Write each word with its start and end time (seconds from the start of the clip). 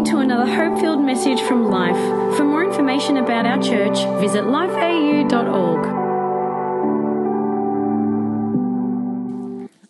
listening 0.00 0.18
to 0.18 0.22
another 0.22 0.50
hope 0.50 0.80
filled 0.80 1.02
message 1.02 1.40
from 1.42 1.70
Life. 1.70 2.36
For 2.36 2.44
more 2.44 2.64
information 2.64 3.18
about 3.18 3.44
our 3.44 3.62
church, 3.62 3.98
visit 4.20 4.44
lifeau.org. 4.44 5.86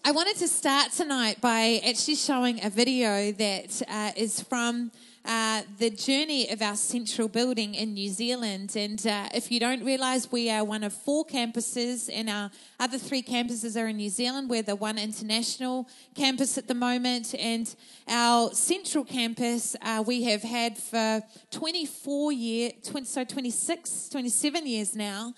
I 0.04 0.11
wanted 0.11 0.36
to 0.36 0.48
start 0.48 0.93
tonight 0.93 1.41
by 1.41 1.80
actually 1.86 2.16
showing 2.16 2.64
a 2.64 2.70
video 2.70 3.30
that 3.32 3.82
uh, 3.88 4.11
is 4.16 4.41
from 4.43 4.91
uh, 5.25 5.62
the 5.79 5.91
journey 5.91 6.50
of 6.50 6.62
our 6.62 6.77
central 6.77 7.29
building 7.29 7.75
in 7.75 7.95
New 7.95 8.09
Zealand. 8.09 8.75
And 8.75 9.07
uh, 9.07 9.29
if 9.35 9.53
you 9.53 9.61
don't 9.61 9.85
realize, 9.85 10.32
we 10.32 10.50
are 10.50 10.64
one 10.64 10.82
of 10.82 10.93
four 10.93 11.27
campuses, 11.27 12.09
and 12.12 12.30
our 12.30 12.50
other 12.79 12.98
three 12.98 13.22
campuses 13.22 13.80
are 13.80 13.86
in 13.86 13.98
New 13.98 14.09
Zealand. 14.09 14.48
We're 14.48 14.62
the 14.62 14.77
one 14.77 14.98
international 14.98 15.89
campus 16.14 16.57
at 16.57 16.68
the 16.68 16.75
moment. 16.75 17.35
And 17.39 17.72
our 18.08 18.53
central 18.53 19.04
campus, 19.04 19.77
uh, 19.82 20.03
we 20.07 20.22
have 20.25 20.43
had 20.43 20.79
for 20.79 21.22
24 21.50 22.32
years, 22.32 22.72
20, 22.85 23.07
so 23.07 23.25
26, 23.25 24.08
27 24.08 24.66
years 24.66 24.96
now 24.96 25.35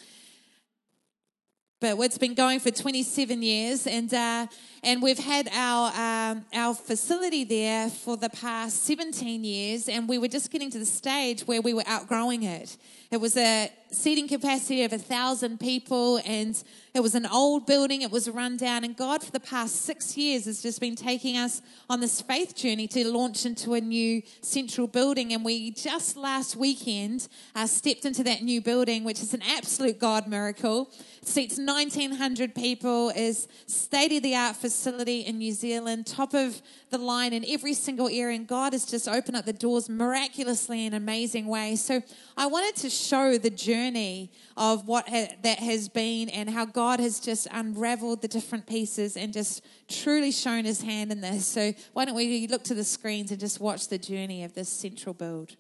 but 1.83 1.99
it's 1.99 2.17
been 2.17 2.35
going 2.35 2.61
for 2.61 2.71
27 2.71 3.43
years, 3.43 3.89
and 3.89 4.15
uh, 4.15 4.47
and 4.85 5.03
we've 5.03 5.19
had 5.19 5.49
our 5.53 5.91
um, 5.97 6.45
our 6.55 6.75
facility 6.75 7.43
there 7.43 7.91
for 7.91 8.17
the 8.17 8.31
past 8.31 8.85
17 8.85 9.43
years, 9.43 9.89
and 9.89 10.09
we 10.09 10.17
were 10.17 10.29
just 10.29 10.53
getting 10.53 10.71
to 10.71 10.79
the 10.79 10.87
stage 10.87 11.43
where 11.43 11.61
we 11.61 11.75
were 11.75 11.83
outgrowing 11.87 12.45
it. 12.45 12.77
It 13.13 13.21
was 13.21 13.37
a 13.37 13.71
seating 13.91 14.27
capacity 14.27 14.85
of 14.85 14.93
a 14.95 14.99
thousand 14.99 15.61
people, 15.61 16.19
and 16.25 16.61
it 16.95 17.01
was 17.01 17.15
an 17.15 17.27
old 17.27 17.67
building. 17.67 18.01
It 18.01 18.11
was 18.11 18.29
run 18.29 18.57
down, 18.57 18.85
and 18.85 18.97
God, 18.97 19.23
for 19.23 19.31
the 19.31 19.41
past 19.41 19.83
six 19.83 20.17
years, 20.17 20.47
has 20.47 20.63
just 20.63 20.81
been 20.81 20.97
taking 20.97 21.37
us 21.37 21.61
on 21.91 22.01
this 22.01 22.23
faith 22.23 22.57
journey 22.57 22.89
to 22.89 23.07
launch 23.07 23.45
into 23.45 23.75
a 23.75 23.83
new 23.83 24.23
central 24.41 24.87
building. 24.87 25.35
And 25.35 25.45
we 25.45 25.73
just 25.73 26.17
last 26.17 26.57
weekend 26.57 27.29
uh, 27.55 27.67
stepped 27.67 28.07
into 28.07 28.25
that 28.25 28.43
new 28.43 28.63
building, 28.63 29.05
which 29.05 29.21
is 29.21 29.35
an 29.35 29.43
absolute 29.43 29.99
God 29.99 30.27
miracle. 30.27 30.91
It 31.21 31.29
seats 31.29 31.59
1,900 31.59 32.55
people, 32.55 33.11
is 33.11 33.47
state 33.67 34.13
of 34.13 34.23
the 34.23 34.35
art 34.35 34.57
facility 34.57 35.21
in 35.21 35.37
New 35.37 35.53
Zealand, 35.53 36.07
top 36.07 36.33
of 36.33 36.63
the 36.89 36.99
line 36.99 37.33
in 37.33 37.45
every 37.47 37.75
single 37.75 38.09
area, 38.09 38.37
and 38.37 38.47
God 38.47 38.73
has 38.73 38.87
just 38.87 39.07
opened 39.07 39.37
up 39.37 39.45
the 39.45 39.53
doors 39.53 39.89
miraculously 39.89 40.87
in 40.87 40.95
an 40.95 41.03
amazing 41.03 41.47
ways. 41.47 41.83
So 41.83 42.03
I 42.37 42.47
wanted 42.47 42.77
to 42.77 43.02
show 43.03 43.39
the 43.39 43.51
journey 43.51 44.31
of 44.57 44.87
what 44.87 45.09
ha- 45.09 45.35
that 45.43 45.59
has 45.59 45.89
been 45.89 46.29
and 46.29 46.49
how 46.49 46.65
God 46.65 47.01
has 47.01 47.21
just 47.21 47.49
unraveled 47.51 48.23
the 48.23 48.29
different 48.29 48.67
pieces 48.67 49.17
and 49.17 49.33
just 49.33 49.65
truly 49.89 50.31
shown 50.31 50.65
his 50.65 50.83
hand 50.83 51.11
in 51.11 51.21
this. 51.21 51.47
So 51.47 51.73
why 51.93 52.05
don't 52.05 52.15
we 52.15 52.47
look 52.47 52.65
to 52.65 52.75
the 52.75 52.85
screens 52.85 53.31
and 53.31 53.41
just 53.41 53.61
watch 53.61 53.89
the 53.89 53.99
journey 53.99 54.45
of 54.45 54.55
this 54.55 54.69
central 54.69 55.15
build? 55.15 55.57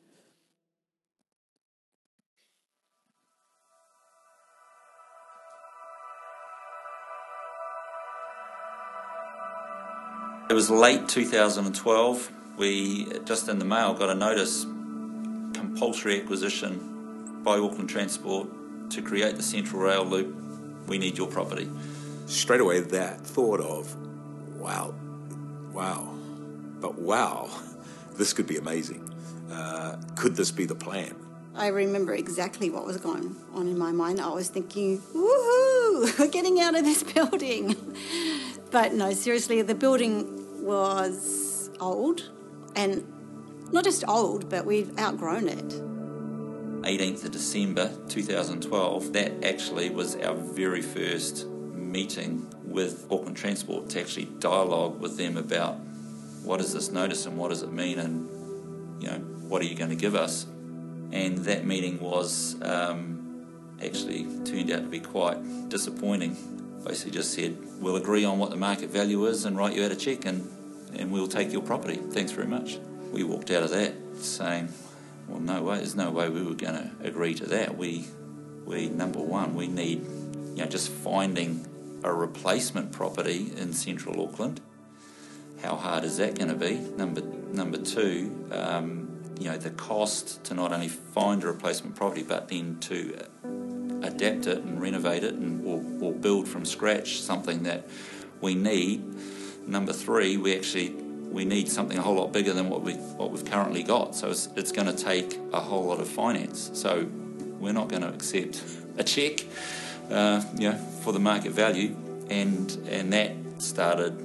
It 10.48 10.54
was 10.54 10.68
late 10.68 11.08
2012. 11.08 12.32
We 12.58 13.06
just 13.24 13.48
in 13.48 13.58
the 13.58 13.64
mail 13.64 13.94
got 13.94 14.10
a 14.10 14.14
notice 14.14 14.64
compulsory 15.54 16.20
acquisition 16.20 16.91
by 17.42 17.58
Auckland 17.58 17.88
Transport 17.88 18.48
to 18.90 19.02
create 19.02 19.36
the 19.36 19.42
Central 19.42 19.82
Rail 19.82 20.04
Loop. 20.04 20.34
We 20.86 20.98
need 20.98 21.18
your 21.18 21.26
property. 21.26 21.68
Straight 22.26 22.60
away, 22.60 22.80
that 22.80 23.20
thought 23.20 23.60
of, 23.60 23.94
wow, 24.58 24.94
wow, 25.72 26.08
but 26.80 26.98
wow, 26.98 27.50
this 28.14 28.32
could 28.32 28.46
be 28.46 28.56
amazing. 28.56 29.12
Uh, 29.50 29.96
could 30.14 30.36
this 30.36 30.50
be 30.50 30.64
the 30.64 30.74
plan? 30.74 31.16
I 31.54 31.66
remember 31.66 32.14
exactly 32.14 32.70
what 32.70 32.86
was 32.86 32.96
going 32.96 33.36
on 33.52 33.66
in 33.66 33.76
my 33.76 33.92
mind. 33.92 34.20
I 34.20 34.28
was 34.28 34.48
thinking, 34.48 34.98
woohoo, 34.98 36.18
we're 36.18 36.28
getting 36.28 36.60
out 36.60 36.74
of 36.74 36.84
this 36.84 37.02
building. 37.14 37.76
but 38.70 38.94
no, 38.94 39.12
seriously, 39.12 39.60
the 39.62 39.74
building 39.74 40.64
was 40.64 41.70
old 41.80 42.30
and 42.74 43.04
not 43.72 43.84
just 43.84 44.06
old, 44.06 44.48
but 44.48 44.64
we've 44.64 44.96
outgrown 44.98 45.48
it. 45.48 45.91
18th 46.82 47.24
of 47.24 47.30
December 47.30 47.92
2012, 48.08 49.12
that 49.12 49.44
actually 49.44 49.90
was 49.90 50.16
our 50.16 50.34
very 50.34 50.82
first 50.82 51.46
meeting 51.46 52.46
with 52.64 53.06
Auckland 53.10 53.36
Transport 53.36 53.88
to 53.90 54.00
actually 54.00 54.26
dialogue 54.38 55.00
with 55.00 55.16
them 55.16 55.36
about 55.36 55.74
what 56.42 56.60
is 56.60 56.72
this 56.72 56.90
notice 56.90 57.26
and 57.26 57.36
what 57.36 57.50
does 57.50 57.62
it 57.62 57.72
mean 57.72 57.98
and 57.98 58.28
you 59.02 59.08
know 59.08 59.18
what 59.48 59.62
are 59.62 59.64
you 59.64 59.74
going 59.74 59.90
to 59.90 59.96
give 59.96 60.14
us? 60.14 60.46
And 61.12 61.38
that 61.38 61.66
meeting 61.66 62.00
was 62.00 62.56
um, 62.62 63.46
actually 63.84 64.24
turned 64.44 64.70
out 64.70 64.82
to 64.82 64.88
be 64.88 65.00
quite 65.00 65.68
disappointing. 65.68 66.36
Basically 66.84 67.12
just 67.12 67.34
said 67.34 67.56
we'll 67.78 67.96
agree 67.96 68.24
on 68.24 68.38
what 68.38 68.50
the 68.50 68.56
market 68.56 68.90
value 68.90 69.26
is 69.26 69.44
and 69.44 69.56
write 69.56 69.76
you 69.76 69.84
out 69.84 69.92
a 69.92 69.96
check 69.96 70.24
and, 70.24 70.48
and 70.94 71.12
we'll 71.12 71.28
take 71.28 71.52
your 71.52 71.62
property. 71.62 71.96
Thanks 71.96 72.32
very 72.32 72.48
much. 72.48 72.78
We 73.12 73.24
walked 73.24 73.50
out 73.50 73.62
of 73.62 73.70
that 73.70 73.94
saying 74.16 74.68
well 75.28 75.40
no 75.40 75.62
way 75.62 75.76
there's 75.76 75.94
no 75.94 76.10
way 76.10 76.28
we 76.28 76.42
were 76.42 76.54
going 76.54 76.74
to 76.74 76.90
agree 77.06 77.34
to 77.34 77.46
that 77.46 77.76
we 77.76 78.06
we 78.64 78.88
number 78.88 79.20
one 79.20 79.54
we 79.54 79.66
need 79.66 80.04
you 80.54 80.56
know 80.56 80.66
just 80.66 80.88
finding 80.88 81.66
a 82.04 82.12
replacement 82.12 82.92
property 82.92 83.52
in 83.56 83.72
central 83.72 84.22
Auckland. 84.22 84.60
How 85.62 85.76
hard 85.76 86.04
is 86.04 86.16
that 86.16 86.36
going 86.36 86.48
to 86.48 86.56
be? 86.56 86.74
Number 86.96 87.20
number 87.20 87.78
two, 87.78 88.46
um, 88.50 89.08
you 89.38 89.50
know, 89.50 89.56
the 89.56 89.70
cost 89.70 90.42
to 90.44 90.54
not 90.54 90.72
only 90.72 90.88
find 90.88 91.42
a 91.44 91.46
replacement 91.46 91.94
property 91.94 92.22
but 92.22 92.48
then 92.48 92.78
to 92.80 93.26
adapt 94.02 94.46
it 94.46 94.58
and 94.58 94.80
renovate 94.80 95.22
it 95.22 95.34
and 95.34 95.64
or, 95.66 96.08
or 96.08 96.12
build 96.12 96.48
from 96.48 96.64
scratch 96.64 97.20
something 97.20 97.62
that 97.62 97.86
we 98.40 98.54
need. 98.54 99.04
Number 99.66 99.92
three, 99.92 100.36
we 100.36 100.56
actually 100.56 100.96
we 101.32 101.44
need 101.44 101.68
something 101.68 101.98
a 101.98 102.02
whole 102.02 102.14
lot 102.14 102.32
bigger 102.32 102.52
than 102.52 102.68
what 102.68 102.82
we 102.82 102.94
what 102.94 103.30
we've 103.30 103.44
currently 103.44 103.82
got. 103.82 104.14
So 104.14 104.30
it's, 104.30 104.48
it's 104.56 104.72
going 104.72 104.94
to 104.94 105.04
take 105.04 105.38
a 105.52 105.60
whole 105.60 105.84
lot 105.84 106.00
of 106.00 106.08
finance. 106.08 106.70
So 106.74 107.08
we're 107.58 107.72
not 107.72 107.88
going 107.88 108.02
to 108.02 108.08
accept 108.08 108.62
a 108.98 109.04
check, 109.04 109.44
uh, 110.10 110.42
you 110.56 110.70
know, 110.70 110.76
for 111.02 111.12
the 111.12 111.20
market 111.20 111.52
value, 111.52 111.96
and 112.30 112.70
and 112.88 113.12
that 113.12 113.32
started 113.58 114.18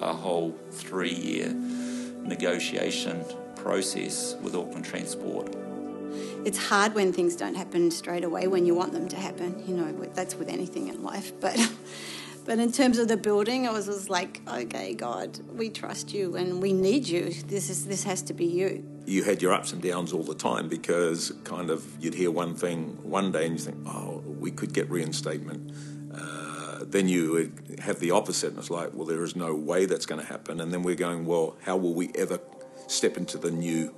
a 0.00 0.12
whole 0.12 0.58
three-year 0.72 1.52
negotiation 1.52 3.24
process 3.56 4.34
with 4.42 4.54
Auckland 4.54 4.84
Transport. 4.84 5.54
It's 6.44 6.58
hard 6.58 6.94
when 6.94 7.12
things 7.12 7.36
don't 7.36 7.54
happen 7.54 7.90
straight 7.90 8.24
away 8.24 8.48
when 8.48 8.66
you 8.66 8.74
want 8.74 8.92
them 8.92 9.08
to 9.08 9.16
happen. 9.16 9.62
You 9.66 9.76
know, 9.76 9.92
that's 10.14 10.34
with 10.34 10.48
anything 10.48 10.88
in 10.88 11.02
life. 11.02 11.32
But 11.40 11.56
but 12.44 12.58
in 12.58 12.72
terms 12.72 12.98
of 12.98 13.08
the 13.08 13.16
building, 13.16 13.68
I 13.68 13.72
was, 13.72 13.86
was 13.86 14.10
like, 14.10 14.40
okay, 14.48 14.94
God, 14.94 15.38
we 15.56 15.70
trust 15.70 16.12
you 16.12 16.36
and 16.36 16.60
we 16.60 16.72
need 16.72 17.06
you. 17.06 17.32
This 17.46 17.70
is 17.70 17.86
this 17.86 18.04
has 18.04 18.22
to 18.22 18.34
be 18.34 18.46
you. 18.46 18.84
You 19.06 19.24
had 19.24 19.42
your 19.42 19.52
ups 19.52 19.72
and 19.72 19.82
downs 19.82 20.12
all 20.12 20.22
the 20.22 20.34
time 20.34 20.68
because 20.68 21.32
kind 21.44 21.70
of 21.70 21.86
you'd 22.00 22.14
hear 22.14 22.30
one 22.30 22.54
thing 22.54 22.98
one 23.02 23.32
day 23.32 23.46
and 23.46 23.54
you 23.54 23.64
think, 23.64 23.78
oh, 23.86 24.22
we 24.26 24.50
could 24.50 24.72
get 24.72 24.90
reinstatement. 24.90 25.72
Uh, 26.14 26.80
then 26.84 27.08
you 27.08 27.32
would 27.32 27.80
have 27.80 28.00
the 28.00 28.10
opposite, 28.10 28.50
and 28.50 28.58
it's 28.58 28.70
like, 28.70 28.90
well, 28.92 29.06
there 29.06 29.22
is 29.22 29.34
no 29.34 29.54
way 29.54 29.86
that's 29.86 30.06
going 30.06 30.20
to 30.20 30.26
happen. 30.26 30.60
And 30.60 30.72
then 30.72 30.82
we're 30.82 30.94
going, 30.94 31.24
well, 31.24 31.56
how 31.62 31.76
will 31.76 31.94
we 31.94 32.10
ever 32.14 32.38
step 32.86 33.16
into 33.16 33.38
the 33.38 33.50
new 33.50 33.94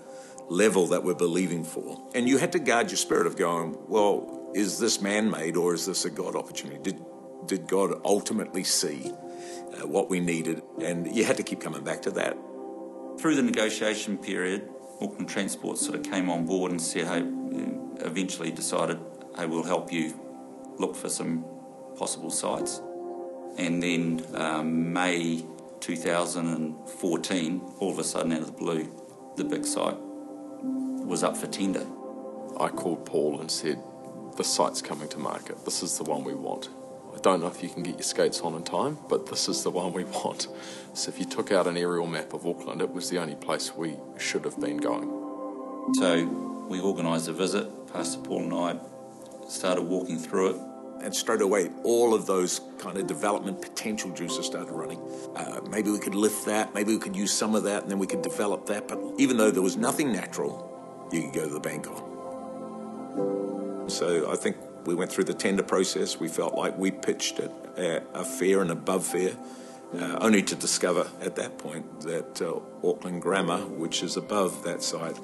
level 0.49 0.87
that 0.89 1.03
we're 1.03 1.15
believing 1.15 1.65
for? 1.65 2.11
And 2.15 2.29
you 2.29 2.39
had 2.39 2.53
to 2.53 2.59
guard 2.59 2.91
your 2.91 2.99
spirit 2.99 3.27
of 3.27 3.37
going, 3.37 3.77
well, 3.89 4.53
is 4.55 4.79
this 4.79 5.01
man 5.01 5.31
made 5.31 5.57
or 5.57 5.75
is 5.75 5.87
this 5.87 6.05
a 6.05 6.11
God 6.11 6.37
opportunity? 6.37 6.79
Did, 6.83 7.05
did 7.47 7.67
God 7.67 8.01
ultimately 8.05 8.65
see 8.65 9.13
uh, 9.13 9.87
what 9.87 10.09
we 10.11 10.21
needed? 10.21 10.63
And 10.83 11.15
you 11.15 11.25
had 11.25 11.37
to 11.37 11.43
keep 11.43 11.61
coming 11.61 11.85
back 11.85 12.03
to 12.03 12.11
that. 12.13 12.37
Through 13.19 13.37
the 13.37 13.43
negotiation 13.43 14.19
period, 14.19 14.69
Auckland 15.01 15.29
Transport 15.29 15.79
sort 15.79 15.97
of 15.99 16.05
came 16.05 16.31
on 16.31 16.47
board 16.47 16.71
and 16.71 16.81
said, 16.81 17.07
hey, 17.07 17.25
eventually 18.01 18.51
decided, 18.51 18.99
hey, 19.37 19.47
we'll 19.47 19.63
help 19.65 19.93
you 19.93 20.19
look 20.79 20.97
for 20.97 21.09
some 21.09 21.45
possible 21.97 22.31
sites. 22.31 22.81
And 23.57 23.83
then 23.83 24.25
um, 24.35 24.93
May 24.93 25.45
2014, 25.81 27.61
all 27.79 27.91
of 27.91 27.99
a 27.99 28.05
sudden 28.05 28.33
out 28.33 28.41
of 28.41 28.47
the 28.47 28.53
blue, 28.53 28.89
the 29.37 29.45
big 29.45 29.65
site 29.65 29.97
was 29.99 31.23
up 31.23 31.37
for 31.37 31.47
tender. 31.47 31.87
I 32.59 32.69
called 32.69 33.05
Paul 33.05 33.41
and 33.41 33.51
said, 33.51 33.83
the 34.37 34.45
site's 34.45 34.83
coming 34.83 35.09
to 35.09 35.19
market. 35.19 35.65
This 35.65 35.83
is 35.83 35.99
the 35.99 36.05
one 36.05 36.25
we 36.25 36.35
want. 36.35 36.69
I 37.15 37.19
don't 37.19 37.41
know 37.41 37.47
if 37.47 37.63
you 37.63 37.69
can 37.69 37.83
get 37.83 37.95
your 37.95 38.03
skates 38.03 38.41
on 38.41 38.55
in 38.55 38.65
time, 38.65 38.99
but 39.09 39.27
this 39.27 39.49
is 39.49 39.63
the 39.63 39.71
one 39.71 39.93
we 39.93 40.05
want. 40.25 40.49
So 40.95 41.11
if 41.11 41.19
you 41.19 41.25
took 41.25 41.53
out 41.53 41.67
an 41.67 41.77
aerial 41.77 42.07
map 42.07 42.33
of 42.33 42.47
Auckland, 42.47 42.81
it 42.83 42.93
was 42.93 43.09
the 43.11 43.19
only 43.19 43.37
place 43.37 43.75
we 43.75 43.97
should 44.19 44.45
have 44.45 44.61
been 44.61 44.79
going. 44.79 45.09
So 45.95 46.25
we 46.69 46.81
organised 46.81 47.29
a 47.29 47.33
visit. 47.33 47.69
Pastor 47.93 48.19
Paul 48.21 48.43
and 48.43 48.55
I 48.55 49.49
started 49.49 49.83
walking 49.83 50.19
through 50.19 50.51
it. 50.51 50.57
And 51.03 51.15
straight 51.15 51.43
away, 51.43 51.71
all 51.83 52.15
of 52.15 52.25
those 52.25 52.63
kind 52.79 52.97
of 52.97 53.07
development 53.07 53.61
potential 53.61 54.11
juices 54.11 54.47
started 54.47 54.73
running. 54.73 54.99
Uh, 55.37 55.61
maybe 55.69 55.91
we 55.91 55.99
could 55.99 56.15
lift 56.15 56.47
that, 56.47 56.73
maybe 56.75 56.95
we 56.95 56.99
could 56.99 57.15
use 57.15 57.33
some 57.33 57.55
of 57.55 57.65
that, 57.65 57.83
and 57.83 57.91
then 57.91 57.99
we 57.99 58.07
could 58.07 58.23
develop 58.23 58.65
that. 58.67 58.89
But 58.89 58.99
even 59.19 59.37
though 59.37 59.51
there 59.51 59.63
was 59.63 59.77
nothing 59.77 60.13
natural, 60.13 61.09
you 61.13 61.23
could 61.25 61.35
go 61.35 61.47
to 61.47 61.53
the 61.53 61.61
bank 61.61 61.87
on. 61.89 62.15
So 63.91 64.33
I 64.33 64.37
think 64.37 64.57
we 64.85 64.95
went 64.95 65.11
through 65.11 65.25
the 65.25 65.35
tender 65.35 65.63
process. 65.63 66.19
We 66.19 66.29
felt 66.29 66.55
like 66.55 66.77
we 66.79 66.91
pitched 66.91 67.39
it 67.39 67.51
at 67.77 68.05
a 68.15 68.25
fair 68.25 68.61
and 68.61 68.71
above 68.71 69.07
fair. 69.07 69.37
Uh, 69.95 70.19
only 70.21 70.43
to 70.43 70.57
discover 70.57 71.07
at 71.21 71.37
that 71.37 71.57
point 71.59 72.01
that 72.01 72.43
uh, 72.43 72.59
Auckland 72.87 73.23
Grammar, 73.23 73.59
which 73.59 74.03
is 74.03 74.17
above 74.17 74.65
that 74.65 74.83
site, 74.83 75.17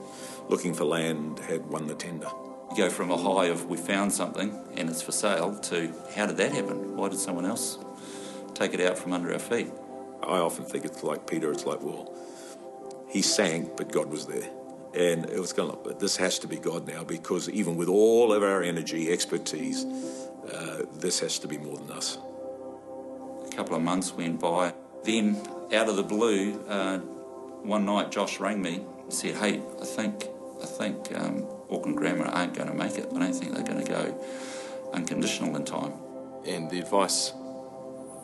looking 0.48 0.74
for 0.74 0.84
land, 0.84 1.40
had 1.40 1.66
won 1.66 1.88
the 1.88 1.94
tender. 1.94 2.28
You 2.70 2.76
go 2.76 2.88
from 2.88 3.10
a 3.10 3.16
high 3.16 3.46
of 3.46 3.66
we 3.66 3.76
found 3.76 4.12
something 4.12 4.56
and 4.76 4.88
it's 4.88 5.02
for 5.02 5.10
sale 5.10 5.56
to 5.56 5.92
how 6.14 6.26
did 6.26 6.36
that 6.36 6.52
happen? 6.52 6.96
Why 6.96 7.08
did 7.08 7.18
someone 7.18 7.46
else 7.46 7.78
take 8.54 8.72
it 8.72 8.80
out 8.80 8.96
from 8.96 9.12
under 9.12 9.32
our 9.32 9.40
feet? 9.40 9.72
I 10.22 10.38
often 10.38 10.64
think 10.64 10.84
it's 10.84 11.02
like 11.02 11.26
Peter, 11.26 11.50
it's 11.50 11.66
like, 11.66 11.80
well, 11.82 12.14
he 13.08 13.22
sank, 13.22 13.76
but 13.76 13.90
God 13.90 14.08
was 14.08 14.26
there. 14.26 14.48
And 14.94 15.30
it 15.30 15.38
was 15.38 15.52
kind 15.52 15.70
of, 15.70 15.98
this 16.00 16.16
has 16.16 16.38
to 16.40 16.48
be 16.48 16.56
God 16.56 16.88
now 16.88 17.04
because 17.04 17.48
even 17.48 17.76
with 17.76 17.88
all 17.88 18.32
of 18.32 18.42
our 18.42 18.62
energy, 18.62 19.12
expertise, 19.12 19.84
uh, 20.52 20.84
this 20.94 21.20
has 21.20 21.38
to 21.40 21.48
be 21.48 21.58
more 21.58 21.76
than 21.76 21.92
us. 21.92 22.18
A 23.46 23.54
couple 23.54 23.76
of 23.76 23.82
months 23.82 24.12
went 24.12 24.40
by. 24.40 24.74
Then, 25.04 25.40
out 25.72 25.88
of 25.88 25.96
the 25.96 26.02
blue, 26.02 26.60
uh, 26.68 26.98
one 26.98 27.84
night 27.86 28.10
Josh 28.10 28.40
rang 28.40 28.60
me 28.60 28.84
and 29.02 29.12
said, 29.12 29.36
"Hey, 29.36 29.62
I 29.80 29.84
think, 29.84 30.26
I 30.62 30.66
think 30.66 31.16
um, 31.16 31.46
Auckland 31.70 31.96
Grammar 31.96 32.26
aren't 32.26 32.54
going 32.54 32.68
to 32.68 32.74
make 32.74 32.98
it. 32.98 33.08
I 33.14 33.18
don't 33.18 33.32
think 33.32 33.54
they're 33.54 33.64
going 33.64 33.84
to 33.84 33.90
go 33.90 34.24
unconditional 34.92 35.54
in 35.56 35.64
time." 35.64 35.92
And 36.46 36.70
the 36.70 36.80
advice 36.80 37.32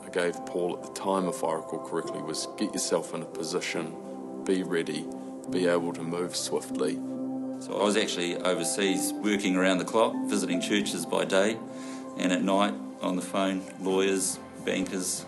I 0.05 0.11
gave 0.11 0.35
Paul 0.47 0.79
at 0.79 0.83
the 0.83 1.01
time, 1.01 1.29
if 1.29 1.45
I 1.45 1.55
recall 1.55 1.81
correctly, 1.81 2.23
was 2.23 2.49
get 2.57 2.73
yourself 2.73 3.15
in 3.15 3.23
a 3.23 3.27
position, 3.27 3.95
be 4.45 4.63
ready, 4.63 5.07
be 5.51 5.67
able 5.67 5.93
to 5.93 6.03
move 6.03 6.35
swiftly. 6.35 6.99
So 7.61 7.79
I 7.81 7.85
was 7.85 7.97
actually 7.97 8.37
overseas 8.37 9.13
working 9.13 9.57
around 9.57 9.79
the 9.79 9.85
clock, 9.85 10.15
visiting 10.27 10.61
churches 10.61 11.07
by 11.07 11.25
day, 11.25 11.57
and 12.19 12.33
at 12.33 12.43
night 12.43 12.75
on 13.01 13.17
the 13.17 13.23
phone, 13.23 13.63
lawyers, 13.81 14.39
bankers, 14.65 15.25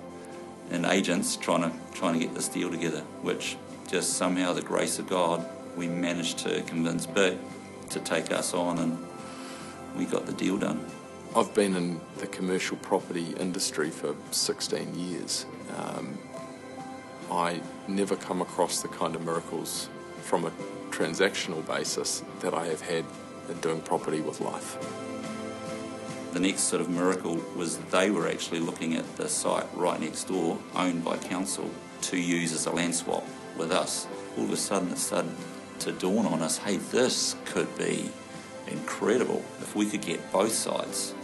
and 0.71 0.85
agents 0.85 1.37
trying 1.37 1.63
to 1.63 1.73
trying 1.95 2.15
to 2.15 2.21
get 2.21 2.35
this 2.35 2.49
deal 2.49 2.71
together. 2.71 3.01
Which 3.23 3.57
just 3.89 4.15
somehow 4.15 4.53
the 4.53 4.63
grace 4.63 4.99
of 4.99 5.09
God, 5.09 5.45
we 5.77 5.89
managed 5.89 6.39
to 6.41 6.63
convince 6.63 7.07
Bick 7.07 7.39
to 7.91 8.01
take 8.01 8.31
us 8.31 8.53
on, 8.53 8.79
and 8.79 8.99
we 9.97 10.05
got 10.05 10.27
the 10.27 10.33
deal 10.33 10.59
done. 10.59 10.85
I've 11.35 11.53
been 11.55 11.77
in 11.77 12.01
the 12.19 12.27
commercial 12.27 12.77
property 12.79 13.35
industry 13.39 13.91
for 13.91 14.15
16 14.31 14.95
years. 14.99 15.47
Um, 15.77 16.19
I 17.31 17.61
never 17.87 18.17
come 18.17 18.41
across 18.41 18.81
the 18.81 18.89
kind 18.89 19.15
of 19.15 19.25
miracles 19.25 19.89
from 20.29 20.45
a 20.45 20.53
transactional 20.91 21.67
basis 21.67 22.23
that 22.41 22.53
I 22.53 22.67
have 22.67 22.83
had 22.83 23.07
in 23.49 23.59
doing 23.61 23.81
property 23.81 24.21
with 24.21 24.43
life. 24.43 24.77
The 26.35 26.41
next 26.41 26.65
sort 26.65 26.83
of 26.83 26.91
miracle 26.91 27.37
was 27.57 27.79
they 27.79 28.11
were 28.11 28.29
actually 28.29 28.61
looking 28.61 28.95
at 28.95 29.17
the 29.17 29.27
site 29.27 29.67
right 29.75 29.99
next 29.99 30.25
door, 30.25 30.59
owned 30.75 31.03
by 31.03 31.17
council, 31.17 31.71
to 32.03 32.19
use 32.19 32.53
as 32.53 32.67
a 32.67 32.71
land 32.71 32.95
swap 32.95 33.25
with 33.57 33.73
us. 33.73 34.07
All 34.37 34.45
of 34.45 34.53
a 34.53 34.57
sudden 34.59 34.91
it 34.91 34.99
started 34.99 35.35
to 35.81 35.93
dawn 35.93 36.27
on 36.27 36.43
us, 36.43 36.59
hey, 36.59 36.77
this 36.77 37.35
could 37.47 37.79
be 37.79 38.11
incredible. 38.67 39.43
If 39.63 39.75
we 39.75 39.87
could 39.87 40.03
get 40.03 40.31
both 40.31 40.53
sides, 40.53 41.15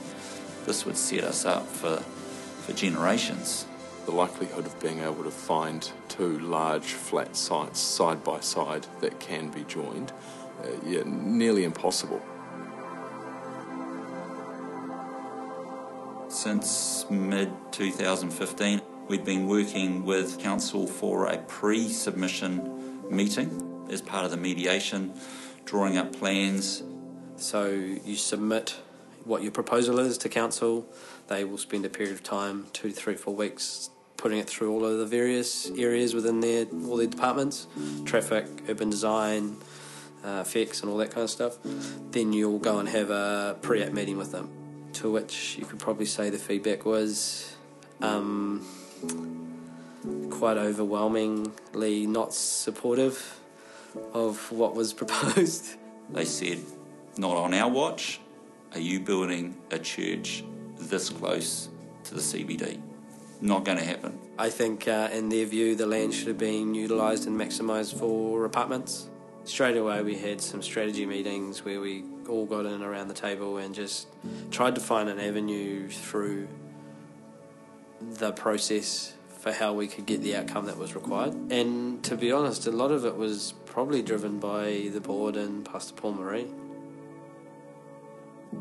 this 0.64 0.86
would 0.86 0.96
set 0.96 1.24
us 1.24 1.44
up 1.44 1.66
for, 1.66 1.98
for 1.98 2.72
generations. 2.72 3.66
The 4.06 4.12
likelihood 4.12 4.64
of 4.64 4.80
being 4.80 5.00
able 5.00 5.24
to 5.24 5.30
find 5.30 5.92
two 6.16 6.38
large 6.38 6.92
flat 6.92 7.34
sites 7.34 7.80
side 7.80 8.22
by 8.22 8.38
side 8.38 8.86
that 9.00 9.18
can 9.18 9.48
be 9.50 9.64
joined, 9.64 10.12
uh, 10.62 10.68
yeah, 10.86 11.02
nearly 11.04 11.64
impossible. 11.64 12.22
Since 16.28 17.06
mid 17.10 17.50
2015, 17.72 18.80
we'd 19.08 19.24
been 19.24 19.48
working 19.48 20.04
with 20.04 20.38
Council 20.38 20.86
for 20.86 21.26
a 21.26 21.38
pre 21.38 21.88
submission 21.88 23.10
meeting 23.10 23.86
as 23.90 24.00
part 24.00 24.24
of 24.24 24.30
the 24.30 24.36
mediation, 24.36 25.12
drawing 25.64 25.98
up 25.98 26.12
plans. 26.12 26.84
So 27.36 27.68
you 27.70 28.14
submit 28.14 28.76
what 29.24 29.42
your 29.42 29.52
proposal 29.52 29.98
is 29.98 30.16
to 30.18 30.28
Council. 30.28 30.86
They 31.26 31.44
will 31.44 31.58
spend 31.58 31.84
a 31.84 31.88
period 31.88 32.14
of 32.14 32.22
time, 32.22 32.66
two 32.72 32.90
to 32.90 32.94
three, 32.94 33.16
four 33.16 33.34
weeks, 33.34 33.90
putting 34.16 34.38
it 34.38 34.48
through 34.48 34.72
all 34.72 34.84
of 34.84 34.98
the 34.98 35.06
various 35.06 35.70
areas 35.76 36.14
within 36.14 36.40
their 36.40 36.66
all 36.86 36.96
their 36.96 37.06
departments 37.06 37.66
traffic, 38.04 38.46
urban 38.68 38.90
design, 38.90 39.56
uh, 40.24 40.42
FX, 40.42 40.82
and 40.82 40.90
all 40.90 40.96
that 40.98 41.10
kind 41.10 41.24
of 41.24 41.30
stuff. 41.30 41.58
Then 42.10 42.32
you'll 42.32 42.58
go 42.58 42.78
and 42.78 42.88
have 42.88 43.10
a 43.10 43.56
pre 43.60 43.82
app 43.82 43.92
meeting 43.92 44.16
with 44.16 44.32
them 44.32 44.50
to 44.94 45.10
which 45.10 45.56
you 45.58 45.66
could 45.66 45.78
probably 45.78 46.06
say 46.06 46.30
the 46.30 46.38
feedback 46.38 46.84
was 46.84 47.54
um, 48.00 48.64
quite 50.30 50.56
overwhelmingly 50.56 52.06
not 52.06 52.32
supportive 52.32 53.40
of 54.12 54.50
what 54.52 54.74
was 54.74 54.92
proposed. 55.02 55.76
They 56.10 56.24
said, 56.24 56.60
Not 57.16 57.36
on 57.36 57.54
our 57.54 57.68
watch. 57.68 58.20
Are 58.72 58.80
you 58.80 59.00
building 59.00 59.56
a 59.70 59.78
church 59.78 60.44
this 60.78 61.08
close 61.08 61.68
to 62.04 62.14
the 62.14 62.20
CBD? 62.20 62.80
Not 63.44 63.66
going 63.66 63.76
to 63.76 63.84
happen. 63.84 64.18
I 64.38 64.48
think, 64.48 64.88
uh, 64.88 65.10
in 65.12 65.28
their 65.28 65.44
view, 65.44 65.74
the 65.74 65.84
land 65.84 66.14
should 66.14 66.28
have 66.28 66.38
been 66.38 66.74
utilised 66.74 67.26
and 67.26 67.38
maximised 67.38 67.98
for 67.98 68.46
apartments. 68.46 69.10
Straight 69.44 69.76
away, 69.76 70.02
we 70.02 70.16
had 70.16 70.40
some 70.40 70.62
strategy 70.62 71.04
meetings 71.04 71.62
where 71.62 71.78
we 71.78 72.04
all 72.26 72.46
got 72.46 72.64
in 72.64 72.82
around 72.82 73.08
the 73.08 73.14
table 73.14 73.58
and 73.58 73.74
just 73.74 74.08
tried 74.50 74.74
to 74.76 74.80
find 74.80 75.10
an 75.10 75.20
avenue 75.20 75.90
through 75.90 76.48
the 78.00 78.32
process 78.32 79.12
for 79.40 79.52
how 79.52 79.74
we 79.74 79.88
could 79.88 80.06
get 80.06 80.22
the 80.22 80.34
outcome 80.36 80.64
that 80.64 80.78
was 80.78 80.94
required. 80.94 81.34
And 81.52 82.02
to 82.04 82.16
be 82.16 82.32
honest, 82.32 82.66
a 82.66 82.70
lot 82.70 82.92
of 82.92 83.04
it 83.04 83.14
was 83.14 83.52
probably 83.66 84.00
driven 84.00 84.38
by 84.38 84.88
the 84.90 85.02
board 85.02 85.36
and 85.36 85.66
Pastor 85.66 85.92
Paul 85.92 86.14
Maree. 86.14 86.50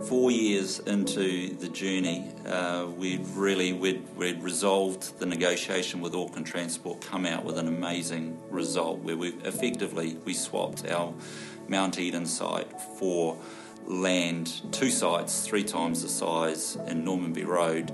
Four 0.02 0.32
years 0.32 0.80
into 0.80 1.56
the 1.56 1.70
journey, 1.70 2.28
uh, 2.46 2.88
we'd 2.98 3.26
really 3.30 3.72
we'd, 3.72 4.04
we'd 4.18 4.44
resolved 4.44 5.18
the 5.20 5.26
negotiation 5.26 6.02
with 6.02 6.14
Auckland 6.14 6.46
Transport, 6.46 7.02
come 7.02 7.26
out 7.26 7.46
with 7.46 7.58
an 7.58 7.68
amazing 7.68 8.38
result 8.50 9.00
where 9.00 9.16
we 9.16 9.30
effectively 9.46 10.18
we 10.26 10.34
swapped 10.34 10.90
our 10.92 11.14
Mount 11.68 12.00
Eden 12.00 12.26
site 12.26 12.70
for 13.00 13.38
land, 13.86 14.62
two 14.72 14.90
sites, 14.90 15.46
three 15.46 15.64
times 15.64 16.02
the 16.02 16.10
size 16.10 16.76
in 16.88 17.06
Normanby 17.06 17.46
Road. 17.46 17.94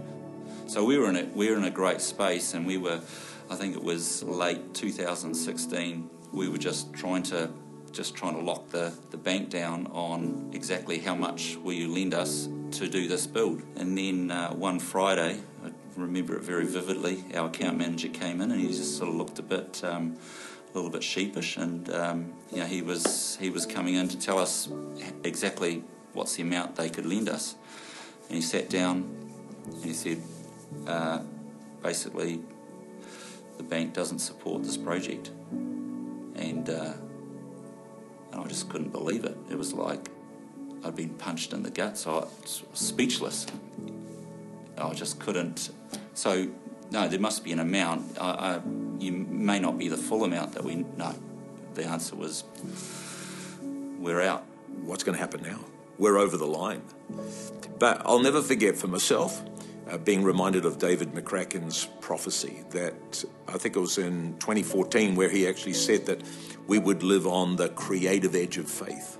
So 0.67 0.83
we 0.83 0.97
were 0.97 1.09
in 1.09 1.15
a 1.15 1.23
we 1.25 1.49
were 1.49 1.57
in 1.57 1.63
a 1.63 1.71
great 1.71 2.01
space, 2.01 2.53
and 2.53 2.65
we 2.65 2.77
were, 2.77 3.01
I 3.49 3.55
think 3.55 3.75
it 3.75 3.83
was 3.83 4.23
late 4.23 4.73
2016. 4.73 6.09
We 6.31 6.49
were 6.49 6.57
just 6.57 6.93
trying 6.93 7.23
to 7.23 7.49
just 7.89 8.15
trying 8.15 8.35
to 8.35 8.41
lock 8.41 8.69
the, 8.69 8.93
the 9.11 9.17
bank 9.17 9.49
down 9.49 9.87
on 9.87 10.51
exactly 10.53 10.99
how 10.99 11.15
much 11.15 11.57
will 11.57 11.73
you 11.73 11.87
lend 11.87 12.13
us 12.13 12.47
to 12.71 12.87
do 12.87 13.07
this 13.07 13.27
build. 13.27 13.61
And 13.75 13.97
then 13.97 14.31
uh, 14.31 14.51
one 14.51 14.79
Friday, 14.79 15.39
I 15.63 15.71
remember 15.95 16.35
it 16.35 16.43
very 16.43 16.65
vividly, 16.65 17.23
our 17.35 17.47
account 17.47 17.77
manager 17.77 18.09
came 18.09 18.41
in 18.41 18.51
and 18.51 18.61
he 18.61 18.67
just 18.67 18.97
sort 18.97 19.09
of 19.09 19.15
looked 19.15 19.39
a 19.39 19.43
bit. 19.43 19.83
Um, 19.83 20.17
a 20.71 20.77
little 20.77 20.91
bit 20.91 21.03
sheepish, 21.03 21.57
and 21.57 21.89
um, 21.89 22.33
you 22.51 22.59
know 22.59 22.65
he 22.65 22.81
was 22.81 23.37
he 23.41 23.49
was 23.49 23.65
coming 23.65 23.95
in 23.95 24.07
to 24.07 24.19
tell 24.19 24.37
us 24.37 24.69
exactly 25.23 25.83
what's 26.13 26.35
the 26.35 26.43
amount 26.43 26.75
they 26.75 26.89
could 26.89 27.05
lend 27.05 27.27
us. 27.27 27.55
And 28.27 28.35
he 28.35 28.41
sat 28.41 28.69
down 28.69 29.09
and 29.65 29.83
he 29.83 29.93
said, 29.93 30.21
uh, 30.85 31.21
basically, 31.81 32.41
the 33.57 33.63
bank 33.63 33.93
doesn't 33.93 34.19
support 34.19 34.63
this 34.63 34.77
project, 34.77 35.31
and 36.35 36.69
uh, 36.69 36.93
and 38.39 38.45
I 38.45 38.49
just 38.49 38.69
couldn't 38.69 38.91
believe 38.91 39.25
it. 39.25 39.37
It 39.49 39.57
was 39.57 39.73
like 39.73 40.09
I'd 40.83 40.95
been 40.95 41.09
punched 41.09 41.51
in 41.53 41.63
the 41.63 41.69
guts. 41.69 42.07
I 42.07 42.11
was 42.11 42.63
speechless. 42.73 43.45
I 44.77 44.93
just 44.93 45.19
couldn't. 45.19 45.71
So 46.13 46.49
no, 46.91 47.07
there 47.07 47.19
must 47.19 47.43
be 47.43 47.51
an 47.51 47.59
amount. 47.59 48.17
I, 48.19 48.29
I, 48.29 48.61
you 48.97 49.11
may 49.11 49.59
not 49.59 49.77
be 49.77 49.89
the 49.89 49.97
full 49.97 50.23
amount 50.23 50.53
that 50.53 50.63
we 50.63 50.75
know. 50.75 51.15
The 51.73 51.85
answer 51.85 52.15
was, 52.15 52.45
we're 53.99 54.21
out. 54.21 54.43
What's 54.83 55.03
going 55.03 55.15
to 55.15 55.19
happen 55.19 55.43
now? 55.43 55.59
We're 55.97 56.17
over 56.17 56.37
the 56.37 56.47
line. 56.47 56.81
But 57.77 58.01
I'll 58.05 58.19
never 58.19 58.41
forget 58.41 58.77
for 58.77 58.87
myself 58.87 59.43
uh, 59.89 59.97
being 59.97 60.23
reminded 60.23 60.65
of 60.65 60.77
David 60.77 61.13
McCracken's 61.13 61.87
prophecy 62.01 62.63
that 62.71 63.23
I 63.47 63.57
think 63.57 63.75
it 63.75 63.79
was 63.79 63.97
in 63.97 64.37
2014 64.39 65.15
where 65.15 65.29
he 65.29 65.47
actually 65.47 65.73
said 65.73 66.05
that 66.05 66.21
we 66.67 66.79
would 66.79 67.03
live 67.03 67.27
on 67.27 67.55
the 67.55 67.69
creative 67.69 68.35
edge 68.35 68.57
of 68.57 68.69
faith 68.69 69.17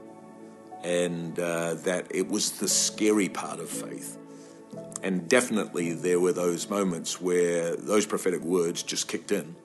and 0.84 1.40
uh, 1.40 1.74
that 1.76 2.08
it 2.12 2.28
was 2.28 2.54
the 2.54 2.68
scary 2.68 3.30
part 3.30 3.60
of 3.60 3.70
faith 3.70 4.18
And 5.04 5.30
definitely 5.30 5.94
there 5.94 6.20
were 6.20 6.34
those 6.34 6.70
moments 6.70 7.22
where 7.22 7.76
those 7.76 8.06
prophetic 8.06 8.42
words 8.42 8.84
just 8.84 9.08
kicked 9.08 9.32
in. 9.32 9.56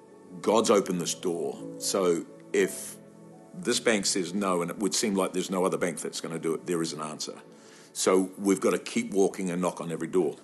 God's 0.41 0.71
opened 0.71 1.01
this 1.01 1.15
door. 1.15 1.59
So 1.79 2.25
if 2.53 2.97
this 3.53 3.81
bank 3.81 4.07
says 4.07 4.35
no, 4.35 4.63
and 4.63 4.71
it 4.71 4.79
would 4.79 4.95
seem 4.95 5.15
like 5.15 5.33
there's 5.33 5.51
no 5.51 5.65
other 5.65 5.79
bank 5.79 6.01
that's 6.01 6.21
going 6.21 6.35
to 6.35 6.41
do 6.41 6.55
it, 6.55 6.67
there 6.67 6.83
is 6.83 6.93
an 6.93 7.01
answer. 7.01 7.35
So 7.93 8.31
we've 8.39 8.61
got 8.61 8.71
to 8.71 8.79
keep 8.79 9.13
walking 9.13 9.51
and 9.51 9.61
knock 9.61 9.81
on 9.81 9.93
every 9.93 10.09
door. 10.09 10.37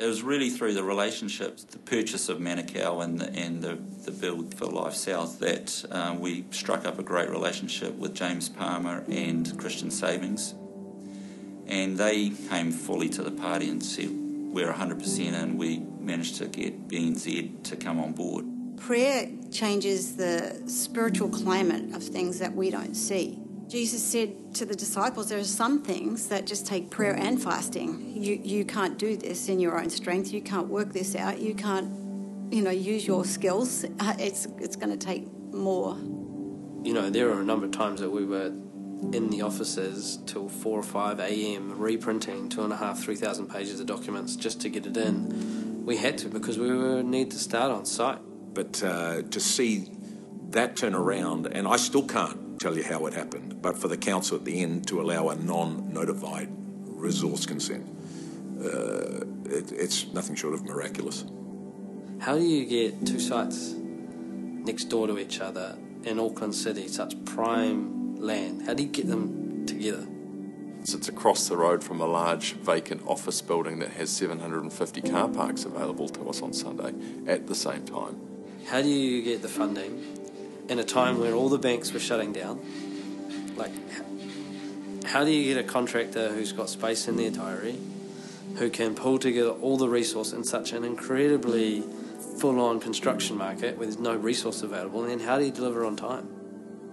It 0.00 0.06
was 0.06 0.22
really 0.22 0.48
through 0.48 0.72
the 0.72 0.82
relationships, 0.82 1.62
the 1.62 1.78
purchase 1.78 2.30
of 2.30 2.38
Manukau 2.38 3.04
and 3.04 3.20
the, 3.20 3.28
and 3.38 3.60
the, 3.60 3.78
the 4.06 4.10
build 4.10 4.54
for 4.54 4.64
Life 4.64 4.94
South 4.94 5.38
that 5.40 5.84
um, 5.90 6.20
we 6.20 6.46
struck 6.50 6.86
up 6.86 6.98
a 6.98 7.02
great 7.02 7.28
relationship 7.28 7.94
with 7.96 8.14
James 8.14 8.48
Palmer 8.48 9.04
and 9.10 9.58
Christian 9.58 9.90
Savings. 9.90 10.54
And 11.66 11.98
they 11.98 12.30
came 12.30 12.72
fully 12.72 13.10
to 13.10 13.22
the 13.22 13.30
party 13.30 13.68
and 13.68 13.84
said, 13.84 14.08
We're 14.10 14.72
100% 14.72 15.18
in. 15.18 15.58
We 15.58 15.80
managed 16.00 16.36
to 16.36 16.46
get 16.46 16.88
BNZ 16.88 17.62
to 17.64 17.76
come 17.76 18.00
on 18.00 18.12
board. 18.12 18.46
Prayer 18.78 19.28
changes 19.52 20.16
the 20.16 20.62
spiritual 20.66 21.28
climate 21.28 21.94
of 21.94 22.02
things 22.02 22.38
that 22.38 22.54
we 22.54 22.70
don't 22.70 22.94
see. 22.94 23.38
Jesus 23.70 24.02
said 24.02 24.52
to 24.56 24.66
the 24.66 24.74
disciples, 24.74 25.28
there 25.28 25.38
are 25.38 25.44
some 25.44 25.80
things 25.80 26.26
that 26.26 26.44
just 26.44 26.66
take 26.66 26.90
prayer 26.90 27.14
and 27.14 27.40
fasting. 27.40 28.20
You, 28.20 28.34
you 28.42 28.64
can't 28.64 28.98
do 28.98 29.16
this 29.16 29.48
in 29.48 29.60
your 29.60 29.80
own 29.80 29.90
strength. 29.90 30.32
You 30.32 30.42
can't 30.42 30.66
work 30.66 30.92
this 30.92 31.14
out. 31.14 31.38
You 31.38 31.54
can't, 31.54 32.52
you 32.52 32.62
know, 32.62 32.72
use 32.72 33.06
your 33.06 33.24
skills. 33.24 33.84
Uh, 34.00 34.14
It's, 34.18 34.48
it's 34.58 34.74
going 34.74 34.90
to 34.90 34.96
take 34.96 35.32
more. 35.52 35.94
You 36.82 36.94
know, 36.94 37.10
there 37.10 37.30
are 37.30 37.40
a 37.40 37.44
number 37.44 37.66
of 37.66 37.70
times 37.70 38.00
that 38.00 38.10
we 38.10 38.24
were 38.24 38.46
in 39.12 39.30
the 39.30 39.42
offices 39.42 40.18
till 40.26 40.48
4 40.48 40.80
or 40.80 40.82
5 40.82 41.20
a.m. 41.20 41.78
reprinting 41.78 42.48
two 42.48 42.64
and 42.64 42.72
a 42.72 42.76
half, 42.76 42.98
three 42.98 43.14
thousand 43.14 43.50
pages 43.50 43.78
of 43.78 43.86
documents 43.86 44.34
just 44.34 44.60
to 44.62 44.68
get 44.68 44.84
it 44.84 44.96
in. 44.96 45.86
We 45.86 45.96
had 45.96 46.18
to 46.18 46.28
because 46.28 46.58
we 46.58 46.74
were 46.74 47.04
need 47.04 47.30
to 47.30 47.38
start 47.38 47.70
on 47.70 47.86
site. 47.86 48.18
But 48.52 48.82
uh, 48.82 49.22
to 49.22 49.38
see 49.38 49.88
that 50.50 50.74
turn 50.74 50.94
around, 50.94 51.46
and 51.46 51.68
I 51.68 51.76
still 51.76 52.02
can't 52.02 52.39
tell 52.60 52.76
you 52.76 52.84
how 52.84 53.06
it 53.06 53.14
happened, 53.14 53.62
but 53.62 53.78
for 53.78 53.88
the 53.88 53.96
council 53.96 54.36
at 54.36 54.44
the 54.44 54.62
end 54.62 54.86
to 54.86 55.00
allow 55.00 55.30
a 55.30 55.34
non 55.34 55.90
notified 55.92 56.50
resource 56.84 57.46
consent, 57.46 57.86
uh, 58.62 59.24
it, 59.50 59.72
it's 59.72 60.12
nothing 60.12 60.36
short 60.36 60.52
of 60.52 60.62
miraculous. 60.64 61.24
How 62.20 62.36
do 62.36 62.44
you 62.44 62.66
get 62.66 63.06
two 63.06 63.18
sites 63.18 63.72
next 63.72 64.84
door 64.84 65.06
to 65.06 65.18
each 65.18 65.40
other 65.40 65.78
in 66.04 66.20
Auckland 66.20 66.54
City, 66.54 66.86
such 66.86 67.24
prime 67.24 68.16
land? 68.16 68.66
How 68.66 68.74
do 68.74 68.82
you 68.82 68.90
get 68.90 69.08
them 69.08 69.64
together? 69.64 70.06
It's 70.80 71.08
across 71.08 71.48
the 71.48 71.56
road 71.56 71.82
from 71.82 72.02
a 72.02 72.06
large 72.06 72.52
vacant 72.52 73.02
office 73.06 73.40
building 73.40 73.78
that 73.78 73.92
has 73.92 74.10
750 74.10 75.00
car 75.02 75.28
parks 75.28 75.64
available 75.64 76.10
to 76.10 76.28
us 76.28 76.42
on 76.42 76.52
Sunday 76.52 76.92
at 77.26 77.46
the 77.46 77.54
same 77.54 77.86
time. 77.86 78.20
How 78.66 78.82
do 78.82 78.88
you 78.88 79.22
get 79.22 79.40
the 79.40 79.48
funding 79.48 80.19
in 80.70 80.78
a 80.78 80.84
time 80.84 81.18
where 81.18 81.34
all 81.34 81.48
the 81.48 81.58
banks 81.58 81.92
were 81.92 81.98
shutting 81.98 82.32
down? 82.32 82.60
Like, 83.56 83.72
how 85.04 85.24
do 85.24 85.32
you 85.32 85.52
get 85.52 85.62
a 85.62 85.66
contractor 85.66 86.28
who's 86.28 86.52
got 86.52 86.70
space 86.70 87.08
in 87.08 87.16
their 87.16 87.32
diary, 87.32 87.76
who 88.56 88.70
can 88.70 88.94
pull 88.94 89.18
together 89.18 89.50
all 89.50 89.76
the 89.76 89.88
resource 89.88 90.32
in 90.32 90.44
such 90.44 90.72
an 90.72 90.84
incredibly 90.84 91.82
full-on 92.38 92.78
construction 92.78 93.36
market 93.36 93.76
where 93.76 93.86
there's 93.86 93.98
no 93.98 94.14
resource 94.14 94.62
available, 94.62 95.02
and 95.02 95.10
then 95.10 95.20
how 95.20 95.38
do 95.40 95.44
you 95.44 95.50
deliver 95.50 95.84
on 95.84 95.96
time? 95.96 96.28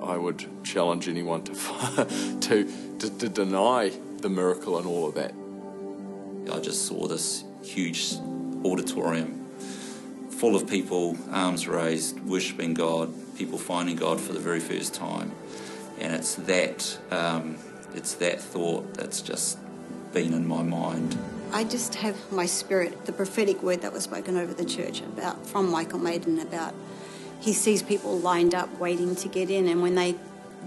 I 0.02 0.18
would 0.18 0.44
challenge 0.64 1.08
anyone 1.08 1.44
to, 1.44 1.54
to, 2.42 2.98
to, 2.98 3.18
to 3.20 3.30
deny 3.30 3.92
the 4.18 4.30
miracle 4.30 4.80
and 4.80 4.88
all 4.88 5.08
of 5.08 5.14
that. 5.14 5.34
I 6.52 6.60
just 6.60 6.88
saw 6.88 7.08
this 7.08 7.44
huge 7.62 8.16
auditorium 8.66 9.46
full 10.32 10.56
of 10.56 10.68
people, 10.68 11.18
arms 11.32 11.68
raised, 11.68 12.20
worshipping 12.20 12.76
God, 12.76 13.12
people 13.38 13.58
finding 13.58 13.96
God 13.96 14.20
for 14.20 14.34
the 14.34 14.40
very 14.40 14.60
first 14.60 14.94
time. 14.94 15.32
And 16.00 16.14
it's 16.14 16.36
that, 16.36 16.98
um, 17.12 17.58
it's 17.96 18.16
that 18.16 18.40
thought 18.40 18.94
that's 18.94 19.22
just 19.22 19.58
been 20.14 20.34
in 20.34 20.48
my 20.48 20.64
mind. 20.64 21.18
I 21.52 21.64
just 21.64 21.96
have 21.96 22.32
my 22.32 22.46
spirit, 22.46 23.06
the 23.06 23.14
prophetic 23.14 23.64
word 23.64 23.82
that 23.82 23.94
was 23.94 24.04
spoken 24.04 24.38
over 24.38 24.54
the 24.54 24.66
church 24.66 25.02
about 25.02 25.46
from 25.46 25.72
Michael 25.72 26.00
Maiden 26.00 26.40
about 26.40 26.74
he 27.40 27.54
sees 27.54 27.82
people 27.82 28.18
lined 28.18 28.54
up 28.54 28.80
waiting 28.80 29.16
to 29.16 29.28
get 29.28 29.50
in, 29.50 29.68
and 29.68 29.82
when 29.82 29.96
they 29.96 30.16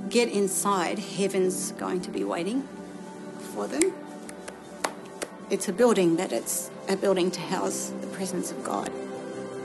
get 0.09 0.29
inside, 0.31 0.99
heaven's 0.99 1.73
going 1.73 2.01
to 2.03 2.11
be 2.11 2.25
waiting 2.25 2.67
for 3.55 3.67
them. 3.67 3.93
It's 5.51 5.69
a 5.69 5.73
building 5.73 6.17
that 6.17 6.33
it's 6.33 6.71
a 6.89 6.97
building 6.97 7.31
to 7.33 7.41
house 7.41 7.93
the 8.01 8.07
presence 8.07 8.53
of 8.53 8.63
God. 8.63 8.91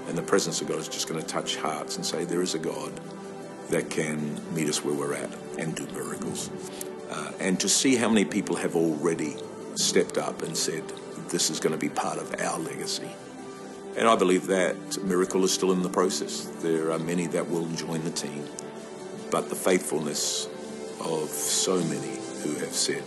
And 0.08 0.18
the 0.18 0.24
presence 0.24 0.62
of 0.62 0.68
God 0.68 0.78
is 0.78 0.88
just 0.88 1.08
going 1.08 1.20
to 1.22 1.28
touch 1.28 1.56
hearts 1.56 1.96
and 1.96 2.06
say, 2.06 2.26
there 2.26 2.42
is 2.42 2.54
a 2.54 2.60
God 2.60 2.92
that 3.70 3.90
can 3.90 4.40
meet 4.54 4.70
us 4.70 4.84
where 4.84 4.94
we're 4.94 5.14
at 5.14 5.30
and 5.58 5.76
do 5.76 5.88
miracles. 5.88 6.50
Uh, 7.10 7.32
and 7.40 7.60
to 7.60 7.70
see 7.70 7.96
how 7.96 8.08
many 8.10 8.26
people 8.26 8.56
have 8.56 8.76
already 8.76 9.36
stepped 9.76 10.18
up 10.18 10.42
and 10.44 10.56
said, 10.56 10.84
this 11.30 11.50
is 11.50 11.60
going 11.60 11.74
to 11.74 11.80
be 11.80 11.90
part 11.90 12.18
of 12.18 12.40
our 12.40 12.60
legacy. 12.60 13.10
And 13.98 14.08
I 14.08 14.16
believe 14.16 14.48
that 14.48 15.04
miracle 15.04 15.44
is 15.44 15.54
still 15.54 15.72
in 15.72 15.82
the 15.82 15.90
process. 15.90 16.46
There 16.60 16.92
are 16.92 17.00
many 17.00 17.28
that 17.28 17.50
will 17.50 17.68
join 17.70 18.04
the 18.04 18.12
team. 18.12 18.46
But 19.32 19.50
the 19.50 19.56
faithfulness 19.56 20.48
of 21.00 21.30
so 21.30 21.78
many 21.78 22.20
who 22.44 22.54
have 22.60 22.74
said, 22.74 23.04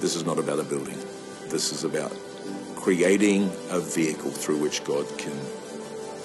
this 0.00 0.16
is 0.16 0.24
not 0.24 0.38
about 0.38 0.58
a 0.58 0.64
building. 0.64 0.98
This 1.48 1.72
is 1.72 1.84
about 1.84 2.12
creating 2.76 3.50
a 3.70 3.80
vehicle 3.80 4.30
through 4.30 4.58
which 4.58 4.82
God 4.84 5.06
can 5.18 5.38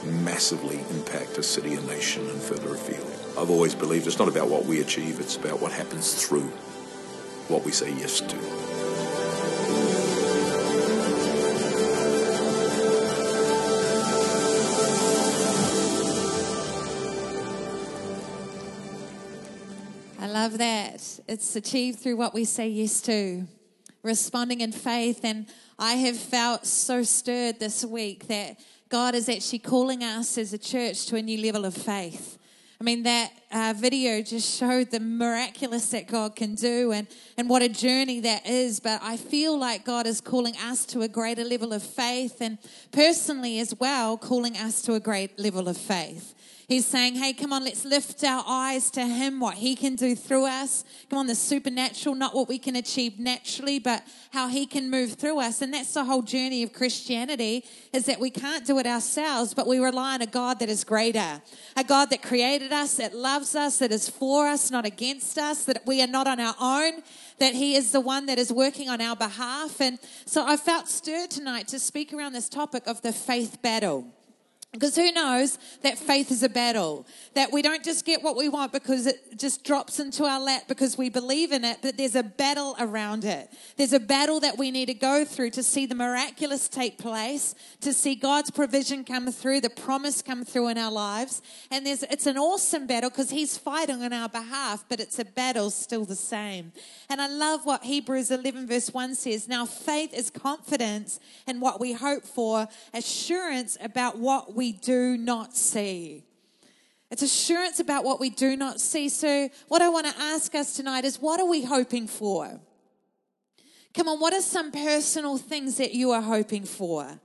massively 0.05 0.79
impact 0.91 1.37
a 1.37 1.43
city, 1.43 1.73
a 1.73 1.81
nation, 1.81 2.29
and 2.29 2.41
further 2.41 2.73
afield. 2.73 3.07
I've 3.37 3.49
always 3.49 3.73
believed 3.73 4.07
it's 4.07 4.19
not 4.19 4.27
about 4.27 4.47
what 4.47 4.65
we 4.65 4.81
achieve, 4.81 5.19
it's 5.19 5.35
about 5.35 5.59
what 5.59 5.71
happens 5.71 6.13
through 6.13 6.51
what 7.47 7.65
we 7.65 7.71
say 7.71 7.91
yes 7.91 8.21
to. 8.21 8.37
I 20.19 20.27
love 20.27 20.57
that. 20.57 21.19
It's 21.27 21.55
achieved 21.55 21.99
through 21.99 22.17
what 22.17 22.33
we 22.33 22.45
say 22.45 22.69
yes 22.69 23.01
to, 23.01 23.45
responding 24.03 24.61
in 24.61 24.71
faith. 24.71 25.21
And 25.23 25.47
I 25.77 25.95
have 25.95 26.17
felt 26.17 26.65
so 26.65 27.03
stirred 27.03 27.59
this 27.59 27.83
week 27.83 28.27
that 28.27 28.57
God 28.93 29.15
is 29.15 29.27
actually 29.27 29.57
calling 29.57 30.03
us 30.03 30.37
as 30.37 30.53
a 30.53 30.57
church 30.59 31.07
to 31.07 31.15
a 31.15 31.21
new 31.23 31.43
level 31.43 31.65
of 31.65 31.73
faith. 31.73 32.37
I 32.79 32.83
mean, 32.83 33.01
that 33.01 33.31
uh, 33.51 33.73
video 33.75 34.21
just 34.21 34.59
showed 34.59 34.91
the 34.91 34.99
miraculous 34.99 35.89
that 35.89 36.05
God 36.05 36.35
can 36.35 36.53
do 36.53 36.91
and, 36.91 37.07
and 37.35 37.49
what 37.49 37.63
a 37.63 37.69
journey 37.69 38.19
that 38.19 38.45
is. 38.45 38.79
But 38.79 39.01
I 39.01 39.17
feel 39.17 39.57
like 39.57 39.83
God 39.83 40.05
is 40.05 40.21
calling 40.21 40.55
us 40.57 40.85
to 40.87 41.01
a 41.01 41.07
greater 41.07 41.43
level 41.43 41.73
of 41.73 41.81
faith 41.81 42.39
and 42.39 42.59
personally 42.91 43.57
as 43.59 43.73
well, 43.79 44.15
calling 44.15 44.55
us 44.57 44.83
to 44.83 44.93
a 44.93 44.99
great 44.99 45.39
level 45.39 45.67
of 45.67 45.75
faith. 45.75 46.35
He's 46.73 46.87
saying, 46.87 47.17
hey, 47.17 47.33
come 47.33 47.53
on, 47.53 47.63
let's 47.63 47.85
lift 47.85 48.23
our 48.23 48.43
eyes 48.47 48.89
to 48.91 49.05
Him, 49.05 49.39
what 49.39 49.53
He 49.53 49.75
can 49.75 49.95
do 49.95 50.15
through 50.15 50.47
us. 50.47 50.83
Come 51.07 51.19
on, 51.19 51.27
the 51.27 51.35
supernatural, 51.35 52.15
not 52.15 52.33
what 52.33 52.49
we 52.49 52.57
can 52.57 52.75
achieve 52.75 53.19
naturally, 53.19 53.77
but 53.77 54.03
how 54.31 54.47
He 54.47 54.65
can 54.65 54.89
move 54.89 55.13
through 55.13 55.39
us. 55.39 55.61
And 55.61 55.71
that's 55.71 55.93
the 55.93 56.03
whole 56.03 56.23
journey 56.23 56.63
of 56.63 56.73
Christianity, 56.73 57.63
is 57.93 58.05
that 58.07 58.19
we 58.19 58.31
can't 58.31 58.65
do 58.65 58.79
it 58.79 58.87
ourselves, 58.87 59.53
but 59.53 59.67
we 59.67 59.77
rely 59.77 60.15
on 60.15 60.23
a 60.23 60.25
God 60.25 60.57
that 60.61 60.69
is 60.69 60.83
greater. 60.83 61.43
A 61.77 61.83
God 61.83 62.09
that 62.09 62.23
created 62.23 62.73
us, 62.73 62.95
that 62.95 63.15
loves 63.15 63.55
us, 63.55 63.77
that 63.77 63.91
is 63.91 64.09
for 64.09 64.47
us, 64.47 64.71
not 64.71 64.83
against 64.83 65.37
us, 65.37 65.65
that 65.65 65.85
we 65.85 66.01
are 66.01 66.07
not 66.07 66.25
on 66.25 66.39
our 66.39 66.55
own, 66.59 67.03
that 67.37 67.53
He 67.53 67.75
is 67.75 67.91
the 67.91 68.01
one 68.01 68.25
that 68.25 68.39
is 68.39 68.51
working 68.51 68.89
on 68.89 68.99
our 68.99 69.15
behalf. 69.15 69.79
And 69.79 69.99
so 70.25 70.43
I 70.43 70.57
felt 70.57 70.87
stirred 70.87 71.29
tonight 71.29 71.67
to 71.67 71.77
speak 71.77 72.11
around 72.11 72.33
this 72.33 72.49
topic 72.49 72.87
of 72.87 73.03
the 73.03 73.13
faith 73.13 73.61
battle. 73.61 74.07
Because 74.73 74.95
who 74.95 75.11
knows 75.11 75.59
that 75.83 75.99
faith 75.99 76.31
is 76.31 76.41
a 76.41 76.49
battle? 76.49 77.05
That 77.35 77.51
we 77.51 77.61
don't 77.61 77.83
just 77.83 78.05
get 78.05 78.23
what 78.23 78.35
we 78.35 78.49
want 78.49 78.73
because 78.73 79.05
it 79.05 79.37
just 79.37 79.63
drops 79.63 79.99
into 79.99 80.23
our 80.23 80.39
lap 80.39 80.63
because 80.67 80.97
we 80.97 81.09
believe 81.09 81.51
in 81.51 81.63
it, 81.63 81.77
but 81.83 81.95
there's 81.95 82.15
a 82.15 82.23
battle 82.23 82.75
around 82.79 83.23
it. 83.23 83.49
There's 83.77 83.93
a 83.93 83.99
battle 83.99 84.39
that 84.39 84.57
we 84.57 84.71
need 84.71 84.87
to 84.87 84.95
go 84.95 85.25
through 85.25 85.51
to 85.51 85.61
see 85.61 85.85
the 85.85 85.93
miraculous 85.93 86.67
take 86.67 86.97
place, 86.97 87.53
to 87.81 87.93
see 87.93 88.15
God's 88.15 88.49
provision 88.49 89.03
come 89.03 89.31
through, 89.31 89.61
the 89.61 89.69
promise 89.69 90.23
come 90.23 90.43
through 90.43 90.69
in 90.69 90.79
our 90.79 90.91
lives. 90.91 91.43
And 91.69 91.85
there's, 91.85 92.01
it's 92.03 92.25
an 92.25 92.39
awesome 92.39 92.87
battle 92.87 93.11
because 93.11 93.29
He's 93.29 93.59
fighting 93.59 94.01
on 94.01 94.11
our 94.11 94.27
behalf, 94.27 94.85
but 94.89 94.99
it's 94.99 95.19
a 95.19 95.25
battle 95.25 95.69
still 95.69 96.03
the 96.03 96.15
same. 96.15 96.71
And 97.09 97.21
I 97.21 97.27
love 97.27 97.63
what 97.63 97.83
Hebrews 97.83 98.31
11 98.31 98.65
verse 98.65 98.91
1 98.91 99.13
says. 99.13 99.47
Now 99.47 99.67
faith 99.67 100.15
is 100.15 100.31
confidence 100.31 101.19
in 101.47 101.59
what 101.59 101.79
we 101.79 101.93
hope 101.93 102.23
for, 102.23 102.67
assurance 102.91 103.77
about 103.79 104.17
what 104.17 104.55
we 104.55 104.62
do 104.71 105.17
not 105.17 105.55
see. 105.55 106.23
It's 107.11 107.21
assurance 107.21 107.79
about 107.79 108.03
what 108.03 108.19
we 108.19 108.29
do 108.29 108.57
not 108.57 108.79
see. 108.81 109.07
So, 109.09 109.49
what 109.67 109.81
I 109.81 109.89
want 109.89 110.07
to 110.07 110.19
ask 110.19 110.55
us 110.55 110.73
tonight 110.73 111.05
is 111.05 111.21
what 111.21 111.39
are 111.39 111.45
we 111.45 111.63
hoping 111.63 112.07
for? 112.07 112.59
Come 113.93 114.07
on, 114.07 114.19
what 114.19 114.33
are 114.33 114.41
some 114.41 114.71
personal 114.71 115.37
things 115.37 115.77
that 115.77 115.93
you 115.93 116.11
are 116.11 116.21
hoping 116.21 116.65
for? 116.65 117.19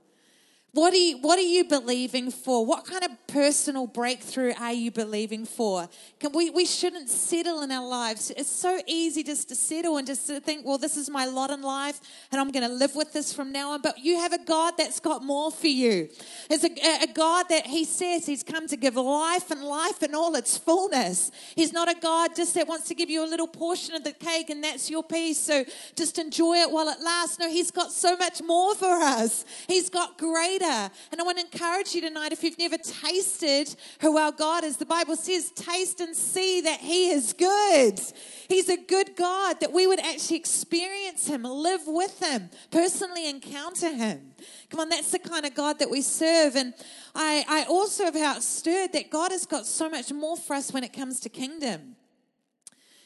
What 0.71 0.93
are, 0.93 0.97
you, 0.97 1.17
what 1.17 1.39
are 1.39 1.41
you 1.41 1.63
believing 1.63 2.29
for? 2.29 2.65
What 2.65 2.85
kind 2.85 3.03
of 3.03 3.11
personal 3.27 3.87
breakthrough 3.87 4.53
are 4.59 4.73
you 4.73 4.91
believing 4.91 5.45
for? 5.45 5.89
Can 6.19 6.31
we, 6.31 6.51
we 6.51 6.65
shouldn't 6.65 7.09
settle 7.09 7.61
in 7.61 7.71
our 7.71 7.87
lives. 7.87 8.31
It's 8.35 8.49
so 8.49 8.79
easy 8.87 9.23
just 9.23 9.49
to 9.49 9.55
settle 9.55 9.97
and 9.97 10.07
just 10.07 10.27
to 10.27 10.39
think, 10.39 10.65
well, 10.65 10.77
this 10.77 10.97
is 10.97 11.09
my 11.09 11.25
lot 11.25 11.49
in 11.49 11.61
life 11.61 11.99
and 12.31 12.39
I'm 12.39 12.51
going 12.51 12.67
to 12.67 12.73
live 12.73 12.95
with 12.95 13.13
this 13.13 13.33
from 13.33 13.51
now 13.51 13.71
on. 13.71 13.81
But 13.81 13.99
you 13.99 14.17
have 14.19 14.33
a 14.33 14.43
God 14.43 14.75
that's 14.77 14.99
got 14.99 15.23
more 15.23 15.51
for 15.51 15.67
you. 15.67 16.09
It's 16.49 16.63
a, 16.63 17.03
a 17.03 17.13
God 17.13 17.47
that 17.49 17.67
He 17.67 17.85
says 17.85 18.25
He's 18.25 18.43
come 18.43 18.67
to 18.67 18.77
give 18.77 18.95
life 18.95 19.51
and 19.51 19.63
life 19.63 20.03
in 20.03 20.15
all 20.15 20.35
its 20.35 20.57
fullness. 20.57 21.31
He's 21.55 21.73
not 21.73 21.89
a 21.89 21.99
God 21.99 22.35
just 22.35 22.53
that 22.55 22.67
wants 22.67 22.87
to 22.87 22.95
give 22.95 23.09
you 23.09 23.25
a 23.25 23.29
little 23.29 23.47
portion 23.47 23.95
of 23.95 24.03
the 24.03 24.13
cake 24.13 24.49
and 24.49 24.63
that's 24.63 24.89
your 24.89 25.03
piece. 25.03 25.39
So 25.39 25.65
just 25.95 26.19
enjoy 26.19 26.55
it 26.57 26.71
while 26.71 26.89
it 26.89 27.01
lasts. 27.01 27.39
No, 27.39 27.49
He's 27.49 27.71
got 27.71 27.91
so 27.91 28.15
much 28.17 28.41
more 28.41 28.75
for 28.75 28.85
us. 29.01 29.45
He's 29.67 29.89
got 29.89 30.17
great 30.17 30.58
And 30.61 31.19
I 31.19 31.23
want 31.23 31.37
to 31.37 31.45
encourage 31.45 31.93
you 31.93 32.01
tonight 32.01 32.31
if 32.31 32.43
you've 32.43 32.57
never 32.57 32.77
tasted 32.77 33.75
who 34.01 34.17
our 34.17 34.31
God 34.31 34.63
is, 34.63 34.77
the 34.77 34.85
Bible 34.85 35.15
says, 35.15 35.51
taste 35.51 35.99
and 35.99 36.15
see 36.15 36.61
that 36.61 36.79
He 36.79 37.09
is 37.09 37.33
good. 37.33 37.99
He's 38.47 38.69
a 38.69 38.77
good 38.77 39.15
God, 39.15 39.59
that 39.61 39.71
we 39.71 39.87
would 39.87 39.99
actually 39.99 40.37
experience 40.37 41.27
Him, 41.27 41.43
live 41.43 41.81
with 41.85 42.19
Him, 42.19 42.49
personally 42.71 43.29
encounter 43.29 43.93
Him. 43.93 44.33
Come 44.69 44.81
on, 44.81 44.89
that's 44.89 45.11
the 45.11 45.19
kind 45.19 45.45
of 45.45 45.53
God 45.53 45.79
that 45.79 45.89
we 45.89 46.01
serve. 46.01 46.55
And 46.55 46.73
I, 47.15 47.43
I 47.47 47.63
also 47.63 48.05
have 48.05 48.15
how 48.15 48.39
stirred 48.39 48.93
that 48.93 49.09
God 49.09 49.31
has 49.31 49.45
got 49.45 49.65
so 49.65 49.89
much 49.89 50.11
more 50.11 50.37
for 50.37 50.55
us 50.55 50.71
when 50.71 50.83
it 50.83 50.93
comes 50.93 51.19
to 51.21 51.29
kingdom. 51.29 51.95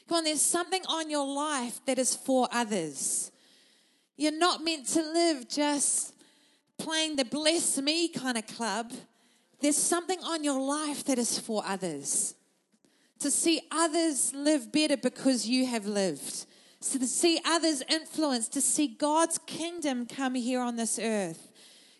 Come 0.08 0.18
on, 0.18 0.24
there's 0.24 0.42
something 0.42 0.82
on 0.86 1.08
your 1.08 1.26
life 1.26 1.80
that 1.86 1.98
is 1.98 2.14
for 2.14 2.48
others. 2.52 3.30
You're 4.16 4.38
not 4.38 4.62
meant 4.62 4.86
to 4.88 5.02
live 5.02 5.48
just 5.48 6.13
playing 6.84 7.16
the 7.16 7.24
bless 7.24 7.78
me 7.80 8.08
kind 8.08 8.36
of 8.36 8.46
club, 8.46 8.92
there's 9.60 9.76
something 9.76 10.18
on 10.20 10.44
your 10.44 10.60
life 10.60 11.02
that 11.04 11.18
is 11.18 11.38
for 11.38 11.62
others. 11.66 12.34
To 13.20 13.30
see 13.30 13.62
others 13.72 14.34
live 14.34 14.70
better 14.70 14.98
because 14.98 15.48
you 15.48 15.64
have 15.64 15.86
lived. 15.86 16.44
So 16.80 16.98
to 16.98 17.06
see 17.06 17.40
others 17.46 17.82
influence, 17.88 18.48
to 18.48 18.60
see 18.60 18.86
God's 18.86 19.38
kingdom 19.46 20.04
come 20.04 20.34
here 20.34 20.60
on 20.60 20.76
this 20.76 20.98
earth. 20.98 21.50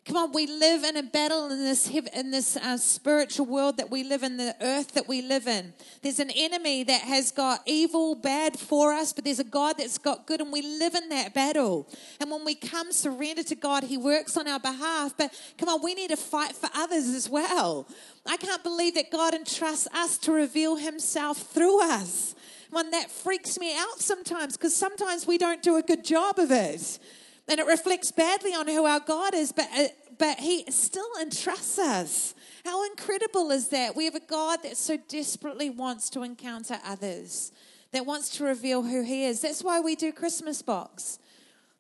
Come 0.06 0.16
on, 0.18 0.32
we 0.32 0.46
live 0.46 0.84
in 0.84 0.99
a 0.99 1.02
battle 1.02 1.50
in 1.50 1.61
this 1.61 1.88
in 1.88 2.30
this 2.30 2.58
uh, 2.58 2.76
spiritual 2.76 3.46
world 3.46 3.78
that 3.78 3.90
we 3.90 4.04
live 4.04 4.23
in, 4.23 4.37
the 4.37 4.54
earth 4.61 4.92
that 4.92 5.08
we 5.08 5.23
live 5.23 5.46
in. 5.46 5.73
There's 6.02 6.18
an 6.18 6.30
enemy 6.30 6.84
that 6.84 7.00
has 7.00 7.32
got 7.32 7.62
evil, 7.64 8.14
bad 8.14 8.58
for 8.58 8.92
us, 8.92 9.14
but 9.14 9.25
there's 9.25 9.38
a 9.38 9.44
God 9.44 9.76
that's 9.78 9.96
got 9.96 10.26
good, 10.26 10.42
and 10.42 10.52
we 10.52 10.61
live 10.61 10.94
in 10.94 11.08
that 11.08 11.32
battle. 11.32 11.88
And 12.20 12.30
when 12.30 12.44
we 12.44 12.54
come 12.54 12.92
surrender 12.92 13.42
to 13.44 13.54
God, 13.54 13.84
He 13.84 13.96
works 13.96 14.37
on 14.37 14.46
our 14.46 14.61
behalf. 14.61 15.14
But 15.16 15.32
come 15.56 15.70
on, 15.70 15.80
we 15.82 15.94
need 15.94 16.11
to 16.11 16.18
fight 16.18 16.54
for 16.54 16.68
others 16.75 17.08
as 17.08 17.30
well. 17.30 17.88
I 18.26 18.37
can't 18.37 18.62
believe 18.62 18.96
that 18.96 19.11
God 19.11 19.32
entrusts 19.32 19.87
us 19.94 20.18
to 20.18 20.32
reveal 20.32 20.76
Himself 20.76 21.38
through 21.38 21.82
us. 21.82 22.34
One 22.68 22.90
that 22.90 23.11
freaks 23.11 23.58
me 23.58 23.75
out 23.75 24.00
sometimes 24.00 24.58
because 24.58 24.76
sometimes 24.76 25.26
we 25.26 25.38
don't 25.38 25.62
do 25.62 25.76
a 25.76 25.82
good 25.82 26.04
job 26.04 26.38
of 26.38 26.50
it 26.50 26.99
and 27.48 27.60
it 27.60 27.66
reflects 27.66 28.10
badly 28.10 28.52
on 28.52 28.66
who 28.66 28.84
our 28.84 29.00
God 29.00 29.34
is, 29.34 29.52
but, 29.52 29.68
uh, 29.76 29.88
but 30.18 30.40
He 30.40 30.64
still 30.70 31.08
entrusts 31.20 31.78
us. 31.78 32.34
How 32.64 32.84
incredible 32.86 33.50
is 33.50 33.68
that? 33.68 33.94
We 33.94 34.06
have 34.06 34.14
a 34.14 34.20
God 34.20 34.62
that 34.62 34.76
so 34.76 34.96
desperately 35.08 35.68
wants 35.70 36.08
to 36.10 36.22
encounter 36.22 36.78
others, 36.84 37.52
that 37.92 38.06
wants 38.06 38.30
to 38.36 38.44
reveal 38.44 38.82
who 38.82 39.02
He 39.02 39.24
is. 39.24 39.40
That's 39.40 39.62
why 39.62 39.80
we 39.80 39.94
do 39.94 40.12
Christmas 40.12 40.62
box. 40.62 41.18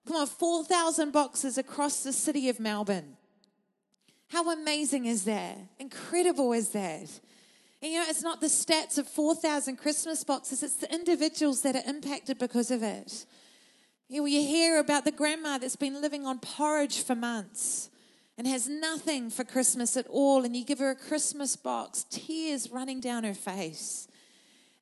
Come 0.06 0.16
on, 0.16 0.26
4,000 0.26 1.12
boxes 1.12 1.56
across 1.56 2.02
the 2.02 2.12
city 2.12 2.50
of 2.50 2.60
Melbourne. 2.60 3.16
How 4.28 4.50
amazing 4.50 5.06
is 5.06 5.24
that? 5.24 5.56
Incredible 5.78 6.52
is 6.52 6.70
that? 6.70 7.08
And 7.80 7.92
you 7.92 7.98
know, 7.98 8.06
it's 8.08 8.22
not 8.22 8.40
the 8.40 8.48
stats 8.48 8.98
of 8.98 9.06
4,000 9.06 9.76
Christmas 9.76 10.24
boxes, 10.24 10.62
it's 10.62 10.76
the 10.76 10.92
individuals 10.92 11.62
that 11.62 11.76
are 11.76 11.88
impacted 11.88 12.38
because 12.38 12.70
of 12.70 12.82
it. 12.82 13.24
You 14.08 14.24
hear 14.26 14.78
about 14.78 15.04
the 15.04 15.12
grandma 15.12 15.58
that's 15.58 15.76
been 15.76 16.00
living 16.00 16.26
on 16.26 16.38
porridge 16.38 17.02
for 17.02 17.14
months 17.14 17.88
and 18.36 18.46
has 18.46 18.68
nothing 18.68 19.30
for 19.30 19.44
Christmas 19.44 19.96
at 19.96 20.06
all, 20.08 20.44
and 20.44 20.56
you 20.56 20.64
give 20.64 20.78
her 20.80 20.90
a 20.90 20.96
Christmas 20.96 21.56
box, 21.56 22.04
tears 22.10 22.70
running 22.70 23.00
down 23.00 23.24
her 23.24 23.34
face. 23.34 24.08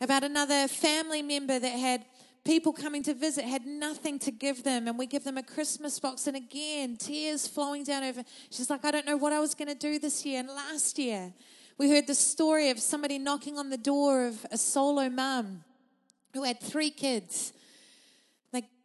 About 0.01 0.25
another 0.25 0.67
family 0.67 1.23
member 1.23 1.59
that 1.59 1.69
had 1.69 2.05
people 2.45 2.73
coming 2.73 3.03
to 3.05 3.15
visit, 3.15 3.45
had 3.45 3.67
nothing 3.67 4.19
to 4.21 4.33
give 4.33 4.65
them, 4.65 4.89
and 4.89 4.99
we 4.99 5.07
give 5.07 5.23
them 5.23 5.39
a 5.39 5.43
Christmas 5.43 6.01
box, 6.01 6.27
and 6.27 6.37
again, 6.37 6.97
tears 6.97 7.47
flowing 7.47 7.85
down 7.85 8.03
over. 8.03 8.25
She's 8.51 8.71
like, 8.71 8.85
I 8.85 8.91
don't 8.91 9.07
know 9.07 9.19
what 9.19 9.33
I 9.33 9.39
was 9.39 9.55
going 9.55 9.69
to 9.69 9.75
do 9.75 9.99
this 9.99 10.25
year. 10.25 10.41
And 10.41 10.49
last 10.49 10.99
year, 10.99 11.33
we 11.79 11.91
heard 11.91 12.07
the 12.07 12.15
story 12.15 12.71
of 12.71 12.81
somebody 12.81 13.19
knocking 13.19 13.59
on 13.59 13.71
the 13.71 13.77
door 13.77 14.27
of 14.27 14.45
a 14.51 14.59
solo 14.59 15.09
mum 15.09 15.63
who 16.33 16.43
had 16.43 16.59
three 16.59 16.91
kids 16.91 17.53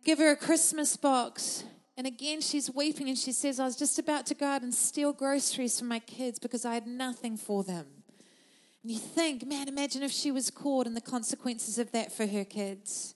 give 0.08 0.20
her 0.20 0.32
a 0.32 0.38
Christmas 0.38 0.96
box. 0.96 1.66
And 1.98 2.08
again, 2.08 2.40
she's 2.40 2.72
weeping 2.74 3.10
and 3.10 3.18
she 3.18 3.34
says, 3.34 3.60
I 3.60 3.66
was 3.66 3.76
just 3.76 4.00
about 4.00 4.26
to 4.28 4.36
go 4.36 4.46
out 4.46 4.62
and 4.62 4.74
steal 4.74 5.12
groceries 5.12 5.78
for 5.78 5.84
my 5.86 6.00
kids 6.00 6.40
because 6.40 6.64
I 6.64 6.76
had 6.76 6.88
nothing 6.88 7.36
for 7.36 7.62
them. 7.62 7.86
And 8.82 8.90
you 8.90 9.00
think, 9.00 9.46
man, 9.46 9.68
imagine 9.68 10.04
if 10.04 10.14
she 10.14 10.32
was 10.32 10.50
caught 10.50 10.88
and 10.88 10.96
the 10.96 11.02
consequences 11.02 11.78
of 11.78 11.92
that 11.92 12.14
for 12.14 12.26
her 12.26 12.46
kids. 12.46 13.16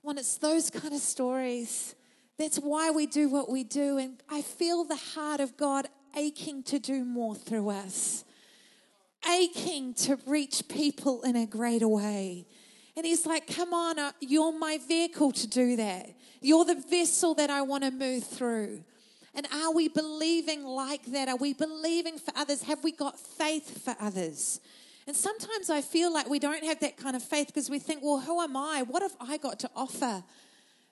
When 0.00 0.16
it's 0.16 0.38
those 0.38 0.70
kind 0.70 0.94
of 0.94 1.00
stories, 1.00 1.94
that's 2.38 2.56
why 2.56 2.90
we 2.90 3.04
do 3.04 3.28
what 3.28 3.50
we 3.50 3.62
do. 3.62 3.98
And 3.98 4.22
I 4.30 4.40
feel 4.40 4.84
the 4.84 4.96
heart 4.96 5.40
of 5.40 5.58
God 5.58 5.86
aching 6.16 6.62
to 6.62 6.78
do 6.78 7.04
more 7.04 7.34
through 7.34 7.68
us, 7.68 8.24
aching 9.30 9.92
to 9.94 10.18
reach 10.26 10.66
people 10.66 11.20
in 11.24 11.36
a 11.36 11.44
greater 11.44 11.88
way. 11.88 12.46
And 12.96 13.06
he's 13.06 13.26
like, 13.26 13.46
Come 13.54 13.72
on, 13.72 13.98
uh, 13.98 14.12
you're 14.20 14.56
my 14.58 14.78
vehicle 14.86 15.32
to 15.32 15.46
do 15.46 15.76
that. 15.76 16.10
You're 16.40 16.64
the 16.64 16.82
vessel 16.88 17.34
that 17.34 17.50
I 17.50 17.62
want 17.62 17.84
to 17.84 17.90
move 17.90 18.24
through. 18.24 18.82
And 19.34 19.46
are 19.52 19.72
we 19.72 19.88
believing 19.88 20.64
like 20.64 21.04
that? 21.06 21.28
Are 21.28 21.36
we 21.36 21.52
believing 21.52 22.18
for 22.18 22.32
others? 22.36 22.62
Have 22.64 22.82
we 22.82 22.92
got 22.92 23.18
faith 23.18 23.84
for 23.84 23.94
others? 24.00 24.60
And 25.06 25.16
sometimes 25.16 25.70
I 25.70 25.80
feel 25.82 26.12
like 26.12 26.28
we 26.28 26.38
don't 26.38 26.64
have 26.64 26.80
that 26.80 26.96
kind 26.96 27.16
of 27.16 27.22
faith 27.22 27.46
because 27.48 27.70
we 27.70 27.78
think, 27.78 28.02
well, 28.02 28.20
who 28.20 28.40
am 28.40 28.56
I? 28.56 28.82
What 28.86 29.02
have 29.02 29.16
I 29.20 29.36
got 29.36 29.58
to 29.60 29.70
offer? 29.74 30.22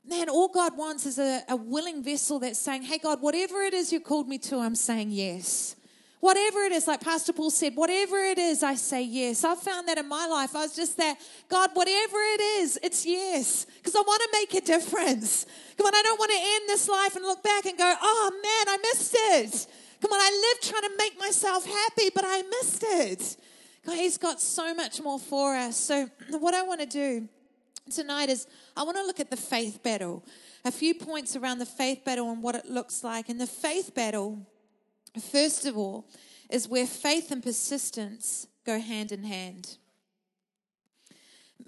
Man, 0.05 0.29
all 0.29 0.49
God 0.49 0.77
wants 0.77 1.05
is 1.05 1.19
a, 1.19 1.43
a 1.49 1.57
willing 1.57 2.03
vessel 2.03 2.39
that's 2.39 2.59
saying, 2.59 2.83
hey, 2.83 2.99
God, 2.99 3.21
whatever 3.21 3.61
it 3.63 3.75
is 3.75 3.93
you 3.93 4.01
called 4.01 4.29
me 4.29 4.39
to, 4.39 4.59
I'm 4.59 4.75
saying 4.75 5.11
yes. 5.11 5.77
Whatever 6.21 6.61
it 6.61 6.73
is, 6.73 6.89
like 6.89 7.01
Pastor 7.01 7.33
Paul 7.33 7.51
said, 7.51 7.77
whatever 7.77 8.19
it 8.19 8.39
is, 8.39 8.65
I 8.65 8.75
say 8.75 9.03
yes. 9.03 9.45
I've 9.45 9.61
found 9.61 9.87
that 9.87 9.99
in 9.99 10.09
my 10.09 10.27
life. 10.27 10.57
I 10.57 10.63
was 10.63 10.75
just 10.75 10.97
that, 10.97 11.17
God, 11.49 11.71
whatever 11.75 12.17
it 12.35 12.41
is, 12.41 12.79
it's 12.83 13.07
yes. 13.07 13.67
Because 13.77 13.95
I 13.95 14.01
want 14.01 14.23
to 14.23 14.29
make 14.33 14.55
a 14.55 14.67
difference. 14.67 15.47
Come 15.77 15.87
on, 15.87 15.95
I 15.95 16.03
don't 16.03 16.19
want 16.19 16.33
to 16.33 16.39
end 16.39 16.69
this 16.69 16.89
life 16.89 17.15
and 17.15 17.25
look 17.25 17.43
back 17.45 17.67
and 17.67 17.79
go, 17.79 17.95
oh 18.03 18.31
man, 18.33 18.75
I 18.75 18.79
missed 18.83 19.15
it. 19.17 19.67
Come 20.01 20.13
on, 20.13 20.19
I 20.21 20.55
lived 20.55 20.69
trying 20.69 20.91
to 20.91 20.97
make 20.99 21.19
myself 21.21 21.65
happy, 21.65 22.11
but 22.13 22.25
I 22.27 22.43
missed 22.43 22.85
it. 22.85 23.37
God, 23.87 23.97
He's 23.97 24.19
got 24.19 24.41
so 24.41 24.75
much 24.75 25.01
more 25.01 25.21
for 25.21 25.55
us. 25.55 25.77
So, 25.77 26.09
what 26.31 26.53
I 26.53 26.63
want 26.63 26.81
to 26.81 26.87
do 26.87 27.29
tonight 27.91 28.29
is 28.29 28.49
I 28.77 28.83
want 28.83 28.97
to 28.97 29.05
look 29.05 29.21
at 29.21 29.31
the 29.31 29.37
faith 29.37 29.85
battle. 29.85 30.25
A 30.65 30.73
few 30.73 30.95
points 30.95 31.37
around 31.37 31.59
the 31.59 31.67
faith 31.67 32.05
battle 32.05 32.31
and 32.33 32.43
what 32.43 32.57
it 32.57 32.67
looks 32.67 33.05
like. 33.05 33.29
And 33.29 33.41
the 33.41 33.47
faith 33.47 33.95
battle 33.95 34.47
First 35.23 35.67
of 35.67 35.77
all, 35.77 36.07
is 36.51 36.69
where 36.69 36.87
faith 36.87 37.31
and 37.31 37.43
persistence 37.43 38.47
go 38.65 38.81
hand 38.81 39.13
in 39.13 39.25
hand. 39.25 39.77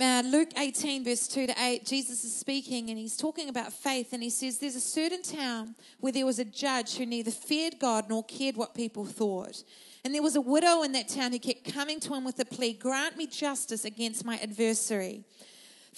Uh, 0.00 0.22
Luke 0.24 0.50
18, 0.56 1.04
verse 1.04 1.28
2 1.28 1.48
to 1.48 1.54
8, 1.62 1.84
Jesus 1.84 2.24
is 2.24 2.34
speaking 2.34 2.88
and 2.88 2.98
he's 2.98 3.16
talking 3.16 3.50
about 3.50 3.72
faith. 3.72 4.14
And 4.14 4.22
he 4.22 4.30
says, 4.30 4.58
There's 4.58 4.76
a 4.76 4.80
certain 4.80 5.22
town 5.22 5.74
where 5.98 6.12
there 6.12 6.24
was 6.24 6.38
a 6.38 6.44
judge 6.44 6.96
who 6.96 7.04
neither 7.04 7.30
feared 7.30 7.78
God 7.78 8.08
nor 8.08 8.24
cared 8.24 8.56
what 8.56 8.74
people 8.74 9.04
thought. 9.04 9.62
And 10.02 10.14
there 10.14 10.22
was 10.22 10.36
a 10.36 10.40
widow 10.40 10.82
in 10.82 10.92
that 10.92 11.08
town 11.08 11.32
who 11.32 11.38
kept 11.38 11.70
coming 11.70 12.00
to 12.00 12.14
him 12.14 12.24
with 12.24 12.38
a 12.40 12.46
plea 12.46 12.72
Grant 12.72 13.18
me 13.18 13.26
justice 13.26 13.84
against 13.84 14.24
my 14.24 14.38
adversary. 14.38 15.24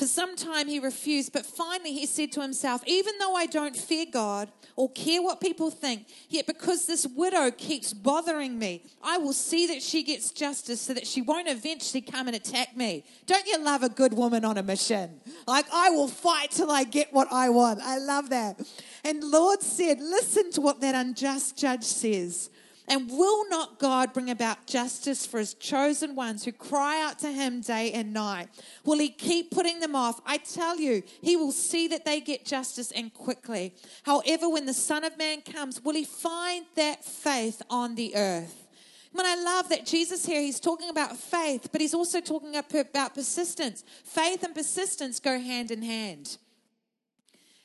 For 0.02 0.08
some 0.08 0.34
time 0.34 0.66
he 0.66 0.80
refused, 0.80 1.32
but 1.32 1.46
finally 1.46 1.92
he 1.92 2.06
said 2.06 2.32
to 2.32 2.42
himself, 2.42 2.82
Even 2.88 3.14
though 3.20 3.36
I 3.36 3.46
don't 3.46 3.76
fear 3.76 4.04
God 4.04 4.50
or 4.74 4.90
care 4.90 5.22
what 5.22 5.40
people 5.40 5.70
think, 5.70 6.08
yet 6.28 6.44
because 6.44 6.86
this 6.86 7.06
widow 7.06 7.52
keeps 7.52 7.92
bothering 7.92 8.58
me, 8.58 8.82
I 9.00 9.18
will 9.18 9.32
see 9.32 9.68
that 9.68 9.80
she 9.80 10.02
gets 10.02 10.32
justice 10.32 10.80
so 10.80 10.92
that 10.94 11.06
she 11.06 11.22
won't 11.22 11.46
eventually 11.46 12.00
come 12.00 12.26
and 12.26 12.34
attack 12.34 12.76
me. 12.76 13.04
Don't 13.26 13.46
you 13.46 13.62
love 13.62 13.84
a 13.84 13.88
good 13.88 14.12
woman 14.12 14.44
on 14.44 14.58
a 14.58 14.62
mission? 14.64 15.20
Like, 15.46 15.66
I 15.72 15.90
will 15.90 16.08
fight 16.08 16.50
till 16.50 16.72
I 16.72 16.82
get 16.82 17.12
what 17.12 17.28
I 17.30 17.50
want. 17.50 17.78
I 17.80 17.98
love 17.98 18.30
that. 18.30 18.60
And 19.04 19.22
Lord 19.22 19.62
said, 19.62 20.00
Listen 20.00 20.50
to 20.50 20.60
what 20.60 20.80
that 20.80 20.96
unjust 20.96 21.56
judge 21.56 21.84
says. 21.84 22.50
And 22.88 23.08
will 23.08 23.48
not 23.48 23.78
God 23.78 24.12
bring 24.12 24.28
about 24.28 24.66
justice 24.66 25.24
for 25.24 25.38
his 25.38 25.54
chosen 25.54 26.14
ones 26.16 26.44
who 26.44 26.52
cry 26.52 27.00
out 27.00 27.18
to 27.20 27.30
him 27.30 27.60
day 27.60 27.92
and 27.92 28.12
night? 28.12 28.48
Will 28.84 28.98
he 28.98 29.08
keep 29.08 29.50
putting 29.52 29.80
them 29.80 29.94
off? 29.94 30.20
I 30.26 30.38
tell 30.38 30.78
you, 30.78 31.02
he 31.20 31.36
will 31.36 31.52
see 31.52 31.86
that 31.88 32.04
they 32.04 32.20
get 32.20 32.44
justice 32.44 32.90
and 32.90 33.14
quickly. 33.14 33.74
However, 34.02 34.48
when 34.48 34.66
the 34.66 34.74
Son 34.74 35.04
of 35.04 35.16
Man 35.16 35.42
comes, 35.42 35.80
will 35.82 35.94
he 35.94 36.04
find 36.04 36.66
that 36.74 37.04
faith 37.04 37.62
on 37.70 37.94
the 37.94 38.16
earth? 38.16 38.66
When 39.12 39.26
I 39.26 39.36
love 39.36 39.68
that 39.68 39.86
Jesus 39.86 40.24
here, 40.26 40.40
he's 40.40 40.58
talking 40.58 40.88
about 40.88 41.16
faith, 41.16 41.68
but 41.70 41.80
he's 41.80 41.94
also 41.94 42.20
talking 42.20 42.56
about 42.56 43.14
persistence. 43.14 43.84
Faith 44.04 44.42
and 44.42 44.54
persistence 44.54 45.20
go 45.20 45.38
hand 45.38 45.70
in 45.70 45.82
hand. 45.82 46.38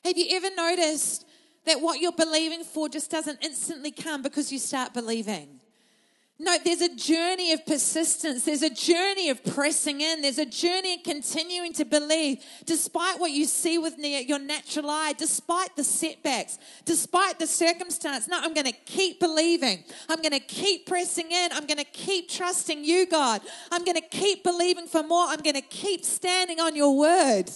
Have 0.03 0.17
you 0.17 0.27
ever 0.31 0.49
noticed 0.55 1.25
that 1.67 1.81
what 1.81 1.99
you're 1.99 2.11
believing 2.11 2.63
for 2.63 2.89
just 2.89 3.11
doesn't 3.11 3.43
instantly 3.43 3.91
come 3.91 4.21
because 4.21 4.51
you 4.51 4.57
start 4.57 4.93
believing. 4.93 5.59
No, 6.39 6.55
there's 6.63 6.81
a 6.81 6.95
journey 6.95 7.51
of 7.53 7.65
persistence. 7.65 8.45
There's 8.45 8.61
a 8.61 8.69
journey 8.69 9.29
of 9.29 9.43
pressing 9.43 10.01
in. 10.01 10.21
There's 10.21 10.37
a 10.37 10.45
journey 10.45 10.93
of 10.95 11.03
continuing 11.03 11.73
to 11.73 11.83
believe 11.83 12.43
despite 12.65 13.19
what 13.19 13.31
you 13.31 13.45
see 13.45 13.79
with 13.79 13.97
your 13.97 14.37
natural 14.37 14.87
eye, 14.91 15.15
despite 15.17 15.75
the 15.75 15.83
setbacks, 15.83 16.59
despite 16.85 17.39
the 17.39 17.47
circumstance. 17.47 18.27
No, 18.27 18.39
I'm 18.39 18.53
going 18.53 18.67
to 18.67 18.77
keep 18.85 19.19
believing. 19.19 19.83
I'm 20.07 20.21
going 20.21 20.31
to 20.31 20.39
keep 20.39 20.85
pressing 20.85 21.31
in. 21.31 21.51
I'm 21.53 21.65
going 21.65 21.79
to 21.79 21.91
keep 21.91 22.29
trusting 22.29 22.85
you, 22.85 23.07
God. 23.07 23.41
I'm 23.71 23.83
going 23.83 23.97
to 23.97 24.07
keep 24.07 24.43
believing 24.43 24.85
for 24.85 25.01
more. 25.01 25.25
I'm 25.25 25.41
going 25.41 25.55
to 25.55 25.61
keep 25.61 26.05
standing 26.05 26.59
on 26.59 26.75
your 26.75 26.95
word. 26.95 27.49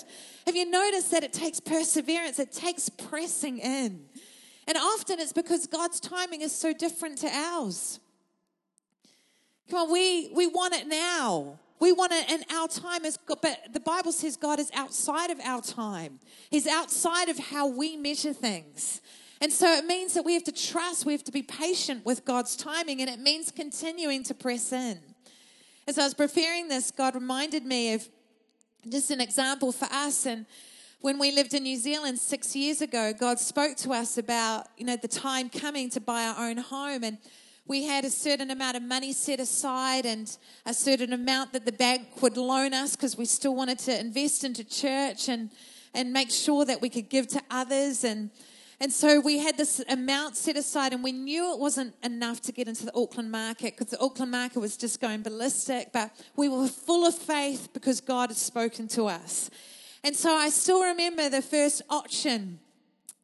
Have 0.47 0.55
you 0.55 0.67
noticed 0.67 1.11
that 1.11 1.23
it 1.23 1.33
takes 1.33 1.59
perseverance? 1.59 2.39
It 2.39 2.51
takes 2.51 2.89
pressing 2.89 3.59
in. 3.59 4.05
And 4.67 4.75
often 4.75 5.19
it's 5.19 5.33
because 5.33 5.67
God's 5.67 5.99
timing 5.99 6.41
is 6.41 6.51
so 6.51 6.73
different 6.73 7.19
to 7.19 7.27
ours. 7.27 7.99
Come 9.69 9.79
on, 9.79 9.91
we, 9.91 10.29
we 10.33 10.47
want 10.47 10.73
it 10.73 10.87
now. 10.87 11.59
We 11.79 11.91
want 11.91 12.11
it 12.11 12.29
in 12.29 12.43
our 12.55 12.67
time, 12.67 13.01
God, 13.25 13.39
but 13.41 13.57
the 13.73 13.79
Bible 13.79 14.11
says 14.11 14.37
God 14.37 14.59
is 14.59 14.69
outside 14.73 15.31
of 15.31 15.39
our 15.39 15.61
time. 15.61 16.19
He's 16.49 16.67
outside 16.67 17.27
of 17.29 17.39
how 17.39 17.67
we 17.67 17.97
measure 17.97 18.33
things. 18.33 19.01
And 19.41 19.51
so 19.51 19.67
it 19.73 19.85
means 19.85 20.13
that 20.13 20.23
we 20.23 20.33
have 20.33 20.43
to 20.43 20.51
trust, 20.51 21.05
we 21.05 21.13
have 21.13 21.23
to 21.23 21.31
be 21.31 21.41
patient 21.41 22.05
with 22.05 22.23
God's 22.23 22.55
timing, 22.55 23.01
and 23.01 23.09
it 23.09 23.19
means 23.19 23.49
continuing 23.51 24.23
to 24.25 24.35
press 24.35 24.71
in. 24.71 24.99
As 25.87 25.97
I 25.97 26.03
was 26.03 26.13
preparing 26.13 26.67
this, 26.67 26.91
God 26.91 27.15
reminded 27.15 27.65
me 27.65 27.93
of 27.93 28.07
just 28.87 29.09
an 29.09 29.19
example 29.19 29.71
for 29.71 29.87
us 29.91 30.27
and 30.27 30.45
when 31.01 31.17
we 31.17 31.31
lived 31.31 31.55
in 31.55 31.63
New 31.63 31.77
Zealand 31.77 32.19
six 32.19 32.55
years 32.55 32.81
ago, 32.81 33.11
God 33.11 33.39
spoke 33.39 33.75
to 33.77 33.91
us 33.91 34.19
about, 34.19 34.67
you 34.77 34.85
know, 34.85 34.95
the 34.95 35.07
time 35.07 35.49
coming 35.49 35.89
to 35.89 35.99
buy 35.99 36.25
our 36.25 36.47
own 36.47 36.57
home. 36.57 37.03
And 37.03 37.17
we 37.67 37.83
had 37.83 38.05
a 38.05 38.09
certain 38.09 38.51
amount 38.51 38.75
of 38.75 38.83
money 38.83 39.13
set 39.13 39.39
aside 39.39 40.05
and 40.05 40.35
a 40.65 40.73
certain 40.73 41.13
amount 41.13 41.53
that 41.53 41.65
the 41.65 41.71
bank 41.71 42.21
would 42.21 42.35
loan 42.35 42.73
us 42.73 42.95
because 42.95 43.17
we 43.17 43.25
still 43.25 43.55
wanted 43.55 43.79
to 43.79 43.99
invest 43.99 44.43
into 44.43 44.63
church 44.63 45.29
and, 45.29 45.51
and 45.93 46.11
make 46.11 46.31
sure 46.31 46.65
that 46.65 46.81
we 46.81 46.89
could 46.89 47.09
give 47.09 47.27
to 47.27 47.41
others. 47.49 48.03
And, 48.03 48.31
and 48.79 48.91
so 48.91 49.19
we 49.19 49.37
had 49.37 49.57
this 49.57 49.79
amount 49.87 50.35
set 50.35 50.57
aside, 50.57 50.91
and 50.91 51.03
we 51.03 51.11
knew 51.11 51.53
it 51.53 51.59
wasn't 51.59 51.93
enough 52.03 52.41
to 52.41 52.51
get 52.51 52.67
into 52.67 52.85
the 52.85 52.95
Auckland 52.95 53.31
market 53.31 53.77
because 53.77 53.91
the 53.91 53.99
Auckland 54.01 54.31
market 54.31 54.59
was 54.59 54.75
just 54.75 54.99
going 54.99 55.21
ballistic. 55.21 55.93
But 55.93 56.11
we 56.35 56.49
were 56.49 56.67
full 56.67 57.05
of 57.05 57.15
faith 57.15 57.69
because 57.73 58.01
God 58.01 58.31
had 58.31 58.37
spoken 58.37 58.87
to 58.89 59.05
us. 59.05 59.51
And 60.03 60.15
so 60.15 60.33
I 60.33 60.49
still 60.49 60.83
remember 60.83 61.29
the 61.29 61.43
first 61.43 61.83
auction 61.89 62.59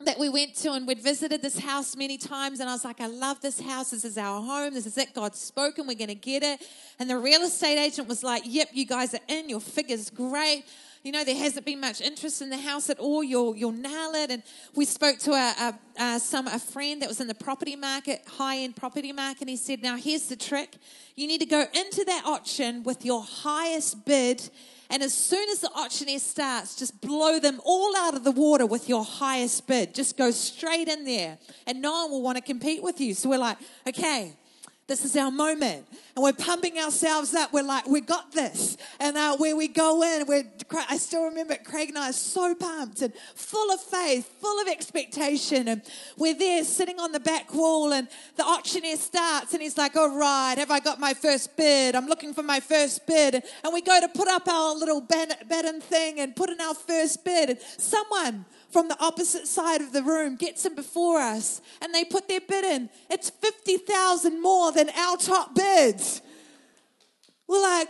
that 0.05 0.19
we 0.19 0.29
went 0.29 0.55
to 0.55 0.73
and 0.73 0.87
we'd 0.87 1.01
visited 1.01 1.41
this 1.41 1.57
house 1.57 1.95
many 1.95 2.17
times 2.17 2.59
and 2.59 2.69
I 2.69 2.73
was 2.73 2.85
like, 2.85 3.01
I 3.01 3.07
love 3.07 3.41
this 3.41 3.59
house. 3.59 3.91
This 3.91 4.05
is 4.05 4.17
our 4.17 4.41
home. 4.41 4.73
This 4.73 4.85
is 4.85 4.97
it. 4.97 5.13
God's 5.13 5.39
spoken. 5.39 5.87
We're 5.87 5.95
going 5.95 6.09
to 6.09 6.15
get 6.15 6.43
it. 6.43 6.61
And 6.99 7.09
the 7.09 7.17
real 7.17 7.41
estate 7.41 7.79
agent 7.79 8.07
was 8.07 8.23
like, 8.23 8.43
yep, 8.45 8.69
you 8.73 8.85
guys 8.85 9.13
are 9.13 9.19
in. 9.27 9.49
Your 9.49 9.59
figure's 9.59 10.09
great 10.09 10.65
you 11.07 11.13
know, 11.13 11.23
there 11.23 11.37
hasn't 11.37 11.65
been 11.65 11.79
much 11.79 12.01
interest 12.01 12.41
in 12.41 12.49
the 12.49 12.57
house 12.57 12.89
at 12.89 12.99
all. 12.99 13.23
You'll, 13.23 13.55
you'll 13.55 13.71
nail 13.71 14.11
it. 14.15 14.29
And 14.29 14.43
we 14.75 14.83
spoke 14.83 15.19
to 15.19 15.31
a, 15.31 15.53
a, 15.97 16.03
a, 16.03 16.19
some, 16.19 16.47
a 16.47 16.59
friend 16.59 17.01
that 17.01 17.07
was 17.07 17.21
in 17.21 17.27
the 17.27 17.33
property 17.33 17.77
market, 17.77 18.23
high 18.27 18.57
end 18.57 18.75
property 18.75 19.13
market. 19.13 19.41
And 19.41 19.49
he 19.49 19.55
said, 19.55 19.81
Now, 19.81 19.95
here's 19.95 20.27
the 20.27 20.35
trick 20.35 20.75
you 21.15 21.25
need 21.25 21.39
to 21.39 21.45
go 21.45 21.65
into 21.73 22.03
that 22.05 22.23
auction 22.25 22.83
with 22.83 23.05
your 23.05 23.23
highest 23.23 24.05
bid. 24.05 24.49
And 24.89 25.03
as 25.03 25.13
soon 25.13 25.47
as 25.49 25.59
the 25.59 25.71
auctioneer 25.73 26.19
starts, 26.19 26.75
just 26.75 27.01
blow 27.01 27.39
them 27.39 27.59
all 27.65 27.95
out 27.97 28.15
of 28.15 28.23
the 28.23 28.31
water 28.31 28.65
with 28.65 28.87
your 28.87 29.03
highest 29.03 29.67
bid. 29.67 29.93
Just 29.93 30.17
go 30.17 30.31
straight 30.31 30.87
in 30.87 31.03
there, 31.03 31.37
and 31.65 31.81
no 31.81 31.91
one 32.03 32.11
will 32.11 32.21
want 32.21 32.37
to 32.37 32.43
compete 32.43 32.81
with 32.81 33.01
you. 33.01 33.13
So 33.13 33.29
we're 33.29 33.37
like, 33.37 33.57
okay, 33.87 34.33
this 34.87 35.03
is 35.03 35.15
our 35.17 35.31
moment. 35.31 35.85
And 36.15 36.23
we're 36.23 36.33
pumping 36.33 36.79
ourselves 36.79 37.35
up. 37.35 37.51
We're 37.51 37.63
like, 37.63 37.87
we 37.87 38.01
got 38.01 38.31
this. 38.31 38.77
And 38.99 39.17
uh, 39.17 39.35
where 39.37 39.55
we 39.55 39.67
go 39.67 40.01
in, 40.01 40.25
we're, 40.25 40.45
I 40.89 40.97
still 40.97 41.25
remember 41.25 41.55
Craig 41.55 41.89
and 41.89 41.97
I 41.97 42.09
are 42.09 42.13
so 42.13 42.55
pumped 42.55 43.01
and 43.01 43.13
full 43.35 43.71
of 43.71 43.81
faith, 43.81 44.27
full 44.39 44.61
of 44.61 44.67
expectation. 44.67 45.67
And 45.67 45.81
we're 46.17 46.33
there 46.33 46.63
sitting 46.63 46.99
on 46.99 47.11
the 47.11 47.19
back 47.19 47.53
wall, 47.53 47.93
and 47.93 48.07
the 48.37 48.43
auctioneer 48.43 48.95
starts, 48.95 49.53
and 49.53 49.61
he's 49.61 49.77
like, 49.77 49.95
all 49.95 50.17
right, 50.17 50.55
have 50.57 50.71
I 50.71 50.79
got 50.79 50.99
my 50.99 51.13
first 51.13 51.55
bid? 51.57 51.93
I'm 51.93 52.07
looking 52.07 52.33
for 52.33 52.43
my 52.43 52.59
first 52.59 53.05
bid. 53.05 53.43
And 53.63 53.73
we 53.73 53.81
go 53.81 53.99
to 53.99 54.07
put 54.07 54.27
up 54.27 54.47
our 54.47 54.73
little 54.75 55.01
bed 55.01 55.33
thing 55.83 56.19
and 56.19 56.35
put 56.35 56.49
in 56.49 56.59
our 56.61 56.73
first 56.73 57.23
bid. 57.23 57.49
And 57.51 57.59
someone 57.77 58.45
from 58.71 58.87
the 58.87 58.97
opposite 58.99 59.47
side 59.47 59.81
of 59.81 59.93
the 59.93 60.03
room 60.03 60.35
gets 60.35 60.65
in 60.65 60.75
before 60.75 61.19
us 61.19 61.61
and 61.81 61.93
they 61.93 62.03
put 62.03 62.27
their 62.27 62.41
bid 62.41 62.65
in. 62.65 62.89
It's 63.09 63.29
50,000 63.29 64.41
more 64.41 64.71
than 64.71 64.89
our 64.89 65.17
top 65.17 65.55
bids. 65.55 66.21
We're 67.47 67.61
like, 67.61 67.87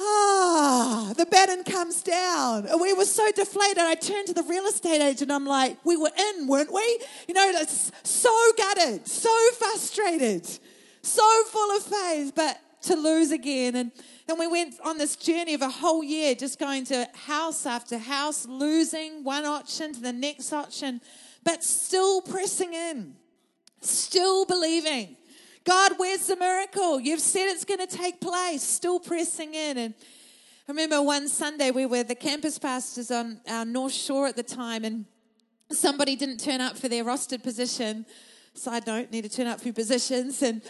ah, 0.00 1.12
the 1.16 1.26
bid 1.26 1.64
comes 1.66 2.02
down. 2.02 2.66
And 2.66 2.80
we 2.80 2.92
were 2.92 3.04
so 3.04 3.30
deflated. 3.32 3.78
I 3.78 3.94
turned 3.94 4.26
to 4.28 4.34
the 4.34 4.42
real 4.42 4.64
estate 4.66 5.00
agent. 5.00 5.30
I'm 5.30 5.46
like, 5.46 5.76
we 5.84 5.96
were 5.96 6.10
in, 6.16 6.48
weren't 6.48 6.72
we? 6.72 7.00
You 7.28 7.34
know, 7.34 7.52
so 8.02 8.34
gutted, 8.56 9.06
so 9.06 9.30
frustrated, 9.58 10.48
so 11.02 11.44
full 11.44 11.76
of 11.76 11.82
faith, 11.82 12.32
but 12.34 12.58
to 12.82 12.96
lose 12.96 13.30
again. 13.30 13.76
And 13.76 13.92
and 14.30 14.38
we 14.38 14.46
went 14.46 14.76
on 14.84 14.96
this 14.96 15.16
journey 15.16 15.54
of 15.54 15.62
a 15.62 15.68
whole 15.68 16.04
year, 16.04 16.36
just 16.36 16.58
going 16.60 16.84
to 16.84 17.08
house 17.26 17.66
after 17.66 17.98
house, 17.98 18.46
losing 18.46 19.24
one 19.24 19.44
auction 19.44 19.92
to 19.92 20.00
the 20.00 20.12
next 20.12 20.52
auction, 20.52 21.00
but 21.42 21.64
still 21.64 22.22
pressing 22.22 22.72
in, 22.72 23.16
still 23.80 24.46
believing. 24.46 25.16
God, 25.64 25.94
where's 25.96 26.28
the 26.28 26.36
miracle? 26.36 27.00
You've 27.00 27.20
said 27.20 27.48
it's 27.48 27.64
going 27.64 27.84
to 27.84 27.88
take 27.88 28.20
place, 28.20 28.62
still 28.62 29.00
pressing 29.00 29.52
in. 29.54 29.76
And 29.76 29.94
I 30.68 30.72
remember 30.72 31.02
one 31.02 31.28
Sunday 31.28 31.72
we 31.72 31.84
were 31.84 32.04
the 32.04 32.14
campus 32.14 32.56
pastors 32.56 33.10
on 33.10 33.40
our 33.48 33.64
North 33.64 33.92
Shore 33.92 34.28
at 34.28 34.36
the 34.36 34.44
time, 34.44 34.84
and 34.84 35.06
somebody 35.72 36.14
didn't 36.14 36.38
turn 36.38 36.60
up 36.60 36.78
for 36.78 36.88
their 36.88 37.04
rostered 37.04 37.42
position. 37.42 38.06
Side 38.54 38.86
note, 38.86 39.10
need 39.10 39.22
to 39.22 39.28
turn 39.28 39.48
up 39.48 39.60
for 39.60 39.72
positions. 39.72 40.40
And, 40.42 40.62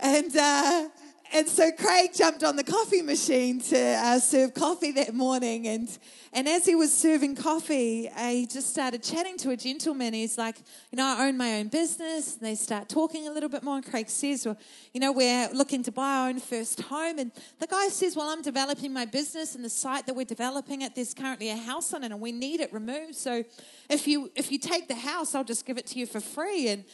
and, 0.00 0.36
uh, 0.36 0.88
and 1.32 1.48
so 1.48 1.72
Craig 1.72 2.10
jumped 2.14 2.44
on 2.44 2.56
the 2.56 2.62
coffee 2.62 3.02
machine 3.02 3.60
to 3.62 3.78
uh, 3.78 4.18
serve 4.18 4.54
coffee 4.54 4.92
that 4.92 5.14
morning. 5.14 5.66
And, 5.66 5.88
and 6.32 6.48
as 6.48 6.64
he 6.64 6.74
was 6.74 6.92
serving 6.92 7.36
coffee, 7.36 8.08
he 8.16 8.46
just 8.46 8.70
started 8.70 9.02
chatting 9.02 9.36
to 9.38 9.50
a 9.50 9.56
gentleman. 9.56 10.14
He's 10.14 10.38
like, 10.38 10.58
You 10.92 10.96
know, 10.96 11.06
I 11.06 11.26
own 11.26 11.36
my 11.36 11.58
own 11.58 11.68
business. 11.68 12.34
And 12.34 12.42
they 12.42 12.54
start 12.54 12.88
talking 12.88 13.26
a 13.26 13.32
little 13.32 13.48
bit 13.48 13.62
more. 13.62 13.76
And 13.76 13.84
Craig 13.84 14.08
says, 14.08 14.46
Well, 14.46 14.56
you 14.92 15.00
know, 15.00 15.12
we're 15.12 15.48
looking 15.52 15.82
to 15.84 15.92
buy 15.92 16.18
our 16.18 16.28
own 16.28 16.40
first 16.40 16.80
home. 16.82 17.18
And 17.18 17.32
the 17.58 17.66
guy 17.66 17.88
says, 17.88 18.14
Well, 18.14 18.28
I'm 18.28 18.42
developing 18.42 18.92
my 18.92 19.04
business, 19.04 19.54
and 19.54 19.64
the 19.64 19.70
site 19.70 20.06
that 20.06 20.14
we're 20.14 20.24
developing 20.24 20.82
it, 20.82 20.94
there's 20.94 21.14
currently 21.14 21.50
a 21.50 21.56
house 21.56 21.92
on 21.94 22.04
it, 22.04 22.12
and 22.12 22.20
we 22.20 22.32
need 22.32 22.60
it 22.60 22.72
removed. 22.72 23.16
So 23.16 23.44
if 23.88 24.06
you, 24.06 24.30
if 24.36 24.52
you 24.52 24.58
take 24.58 24.88
the 24.88 24.94
house, 24.94 25.34
I'll 25.34 25.42
just 25.42 25.66
give 25.66 25.78
it 25.78 25.86
to 25.88 25.98
you 25.98 26.06
for 26.06 26.20
free. 26.20 26.68
And 26.68 26.84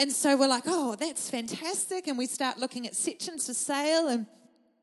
and 0.00 0.10
so 0.10 0.34
we're 0.34 0.48
like, 0.48 0.62
oh, 0.66 0.96
that's 0.96 1.28
fantastic. 1.28 2.06
And 2.06 2.16
we 2.16 2.24
start 2.24 2.56
looking 2.56 2.86
at 2.86 2.96
sections 2.96 3.46
for 3.46 3.52
sale. 3.52 4.08
And 4.08 4.24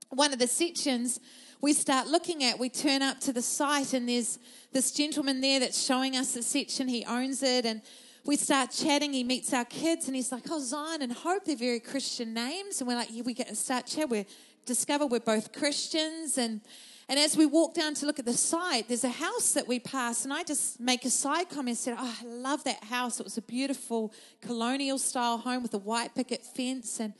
one 0.09 0.31
of 0.31 0.37
the 0.37 0.45
sections 0.45 1.19
we 1.59 1.73
start 1.73 2.05
looking 2.05 2.43
at, 2.43 2.59
we 2.59 2.69
turn 2.69 3.01
up 3.01 3.19
to 3.21 3.33
the 3.33 3.41
site, 3.41 3.93
and 3.93 4.07
there's 4.07 4.37
this 4.73 4.91
gentleman 4.91 5.41
there 5.41 5.59
that's 5.59 5.83
showing 5.83 6.15
us 6.15 6.35
the 6.35 6.43
section. 6.43 6.87
He 6.87 7.03
owns 7.03 7.41
it. 7.41 7.65
And 7.65 7.81
we 8.25 8.35
start 8.35 8.69
chatting. 8.69 9.11
He 9.11 9.23
meets 9.23 9.55
our 9.55 9.65
kids, 9.65 10.05
and 10.05 10.15
he's 10.15 10.31
like, 10.31 10.43
oh, 10.51 10.59
Zion 10.59 11.01
and 11.01 11.11
Hope, 11.11 11.45
they're 11.45 11.55
very 11.55 11.79
Christian 11.79 12.35
names. 12.35 12.79
And 12.79 12.87
we're 12.87 12.95
like, 12.95 13.09
yeah, 13.09 13.23
we 13.23 13.33
get 13.33 13.47
to 13.47 13.55
start 13.55 13.87
chat. 13.87 14.11
We 14.11 14.27
discover 14.67 15.07
we're 15.07 15.19
both 15.19 15.51
Christians. 15.51 16.37
And 16.37 16.61
and 17.09 17.17
as 17.17 17.37
we 17.37 17.45
walk 17.45 17.73
down 17.73 17.93
to 17.95 18.05
look 18.05 18.19
at 18.19 18.25
the 18.25 18.33
site, 18.33 18.89
there's 18.89 19.05
a 19.05 19.09
house 19.09 19.53
that 19.53 19.65
we 19.65 19.79
pass, 19.79 20.25
and 20.25 20.33
I 20.33 20.43
just 20.43 20.79
make 20.79 21.05
a 21.05 21.09
side 21.09 21.49
comment 21.49 21.69
and 21.69 21.77
said, 21.77 21.95
Oh, 21.97 22.17
I 22.21 22.25
love 22.25 22.65
that 22.65 22.83
house. 22.83 23.19
It 23.19 23.23
was 23.23 23.37
a 23.37 23.41
beautiful 23.41 24.13
colonial 24.41 24.97
style 24.97 25.37
home 25.37 25.63
with 25.63 25.73
a 25.73 25.77
white 25.77 26.15
picket 26.15 26.45
fence. 26.45 26.99
And 26.99 27.13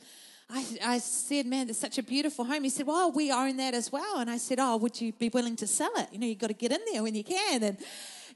I, 0.50 0.66
I 0.84 0.98
said, 0.98 1.46
Man, 1.46 1.70
it's 1.70 1.78
such 1.78 1.96
a 1.96 2.02
beautiful 2.02 2.44
home. 2.44 2.64
He 2.64 2.70
said, 2.70 2.86
Well, 2.86 3.12
we 3.12 3.32
own 3.32 3.56
that 3.56 3.72
as 3.72 3.90
well. 3.90 4.18
And 4.18 4.30
I 4.30 4.36
said, 4.36 4.58
Oh, 4.60 4.76
would 4.76 5.00
you 5.00 5.12
be 5.12 5.30
willing 5.30 5.56
to 5.56 5.66
sell 5.66 5.92
it? 5.96 6.08
You 6.12 6.18
know, 6.18 6.26
you've 6.26 6.38
got 6.38 6.48
to 6.48 6.54
get 6.54 6.70
in 6.70 6.80
there 6.92 7.02
when 7.02 7.14
you 7.14 7.24
can. 7.24 7.62
And 7.62 7.78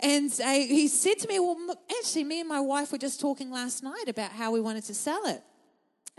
and 0.01 0.33
he 0.33 0.89
said 0.89 1.19
to 1.21 1.29
me, 1.29 1.39
Well, 1.39 1.77
actually, 1.99 2.25
me 2.25 2.41
and 2.41 2.49
my 2.49 2.61
wife 2.61 2.93
were 2.93 2.99
just 2.99 3.21
talking 3.21 3.51
last 3.51 3.83
night 3.83 4.09
about 4.09 4.33
how 4.33 4.51
we 4.53 4.61
wanted 4.61 4.85
to 4.85 4.95
sell 4.95 5.27
it. 5.27 5.43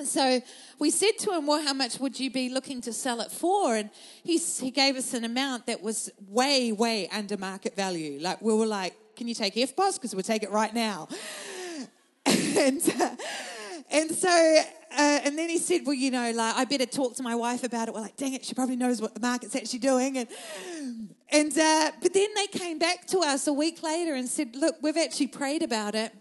So 0.02 0.42
we 0.80 0.90
said 0.90 1.20
to 1.20 1.34
him, 1.34 1.46
Well, 1.46 1.62
how 1.62 1.74
much 1.74 2.00
would 2.00 2.20
you 2.20 2.32
be 2.32 2.50
looking 2.50 2.82
to 2.82 2.92
sell 2.92 3.22
it 3.22 3.30
for? 3.30 3.76
And 3.76 3.92
he, 4.24 4.38
he 4.38 4.72
gave 4.72 4.96
us 4.96 5.14
an 5.14 5.24
amount 5.24 5.68
that 5.68 5.84
was 5.84 6.10
way, 6.28 6.72
way 6.72 7.08
under 7.10 7.38
market 7.38 7.76
value. 7.76 8.20
Like, 8.20 8.42
we 8.42 8.56
were 8.56 8.66
like, 8.66 8.96
Can 9.16 9.28
you 9.28 9.36
take 9.36 9.54
EFTPOS? 9.54 9.96
Because 9.96 10.16
we'll 10.16 10.24
take 10.24 10.42
it 10.42 10.50
right 10.50 10.74
now. 10.74 11.10
and, 12.26 12.82
uh, 13.00 13.16
and 13.92 14.12
so, 14.12 14.30
uh, 14.30 15.20
and 15.24 15.38
then 15.38 15.50
he 15.50 15.60
said, 15.60 15.82
Well, 15.86 15.94
you 15.94 16.10
know, 16.10 16.32
like, 16.32 16.56
I 16.56 16.66
better 16.66 16.88
talk 16.88 17.16
to 17.18 17.24
my 17.24 17.36
wife 17.36 17.64
about 17.64 17.88
it. 17.88 17.94
We're 17.94 18.02
like, 18.02 18.18
Dang 18.18 18.34
it, 18.34 18.44
she 18.44 18.56
probably 18.56 18.78
knows 18.78 19.00
what 19.00 19.14
the 19.14 19.22
market's 19.22 19.56
actually 19.56 19.78
doing. 19.78 20.18
And, 20.18 20.28
and 21.32 21.56
uh, 21.56 21.92
but 22.02 22.16
then 22.16 22.30
they 22.36 22.48
came 22.48 22.80
back 22.80 23.06
to 23.08 23.20
us 23.20 23.46
a 23.46 23.54
week 23.54 23.84
later 23.84 24.16
and 24.16 24.28
said, 24.28 24.56
Look, 24.56 24.78
we've 24.82 24.98
actually 24.98 25.28
prayed 25.28 25.62
about 25.62 25.94
it 25.94 26.14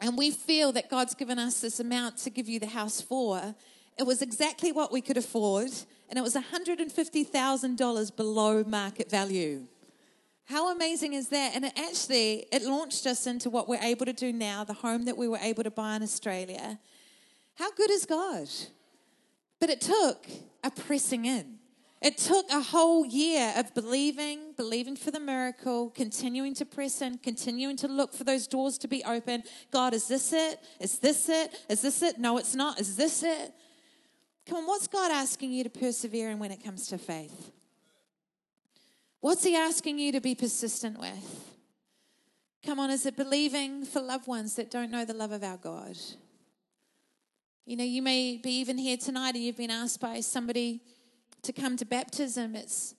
and 0.00 0.16
we 0.16 0.30
feel 0.30 0.72
that 0.72 0.90
God's 0.90 1.14
given 1.14 1.38
us 1.38 1.60
this 1.60 1.80
amount 1.80 2.16
to 2.18 2.30
give 2.30 2.48
you 2.48 2.58
the 2.58 2.66
house 2.66 3.00
for, 3.00 3.54
it 3.98 4.04
was 4.04 4.22
exactly 4.22 4.72
what 4.72 4.92
we 4.92 5.00
could 5.00 5.16
afford, 5.16 5.70
and 6.08 6.18
it 6.18 6.22
was 6.22 6.34
$150,000 6.34 8.16
below 8.16 8.64
market 8.64 9.10
value. 9.10 9.66
How 10.44 10.72
amazing 10.72 11.12
is 11.12 11.28
that? 11.28 11.54
And 11.54 11.66
it 11.66 11.72
actually 11.76 12.46
it 12.50 12.62
launched 12.62 13.06
us 13.06 13.26
into 13.26 13.50
what 13.50 13.68
we're 13.68 13.82
able 13.82 14.06
to 14.06 14.14
do 14.14 14.32
now, 14.32 14.64
the 14.64 14.72
home 14.72 15.04
that 15.04 15.16
we 15.16 15.28
were 15.28 15.38
able 15.38 15.62
to 15.62 15.70
buy 15.70 15.96
in 15.96 16.02
Australia. 16.02 16.78
How 17.56 17.70
good 17.72 17.90
is 17.90 18.06
God? 18.06 18.48
But 19.60 19.68
it 19.68 19.82
took 19.82 20.26
a 20.64 20.70
pressing 20.70 21.26
in. 21.26 21.57
It 22.00 22.16
took 22.16 22.48
a 22.50 22.60
whole 22.60 23.04
year 23.04 23.52
of 23.56 23.74
believing, 23.74 24.52
believing 24.56 24.94
for 24.94 25.10
the 25.10 25.18
miracle, 25.18 25.90
continuing 25.90 26.54
to 26.54 26.64
press 26.64 27.02
in, 27.02 27.18
continuing 27.18 27.76
to 27.78 27.88
look 27.88 28.14
for 28.14 28.22
those 28.22 28.46
doors 28.46 28.78
to 28.78 28.88
be 28.88 29.02
open. 29.04 29.42
God, 29.72 29.94
is 29.94 30.06
this 30.06 30.32
it? 30.32 30.60
Is 30.80 30.98
this 31.00 31.28
it? 31.28 31.60
Is 31.68 31.82
this 31.82 32.02
it? 32.02 32.18
No, 32.18 32.38
it's 32.38 32.54
not. 32.54 32.80
Is 32.80 32.94
this 32.94 33.24
it? 33.24 33.52
Come 34.46 34.58
on, 34.58 34.66
what's 34.66 34.86
God 34.86 35.10
asking 35.10 35.52
you 35.52 35.64
to 35.64 35.70
persevere 35.70 36.30
in 36.30 36.38
when 36.38 36.52
it 36.52 36.62
comes 36.62 36.86
to 36.88 36.98
faith? 36.98 37.50
What's 39.20 39.42
He 39.42 39.56
asking 39.56 39.98
you 39.98 40.12
to 40.12 40.20
be 40.20 40.36
persistent 40.36 41.00
with? 41.00 41.54
Come 42.64 42.78
on, 42.78 42.90
is 42.90 43.06
it 43.06 43.16
believing 43.16 43.84
for 43.84 44.00
loved 44.00 44.28
ones 44.28 44.54
that 44.54 44.70
don't 44.70 44.90
know 44.92 45.04
the 45.04 45.14
love 45.14 45.32
of 45.32 45.42
our 45.42 45.56
God? 45.56 45.96
You 47.66 47.76
know, 47.76 47.84
you 47.84 48.02
may 48.02 48.36
be 48.36 48.52
even 48.60 48.78
here 48.78 48.96
tonight 48.96 49.34
and 49.34 49.44
you've 49.44 49.56
been 49.56 49.70
asked 49.70 50.00
by 50.00 50.20
somebody 50.20 50.80
to 51.42 51.52
come 51.52 51.76
to 51.76 51.84
baptism, 51.84 52.54
it's 52.54 52.94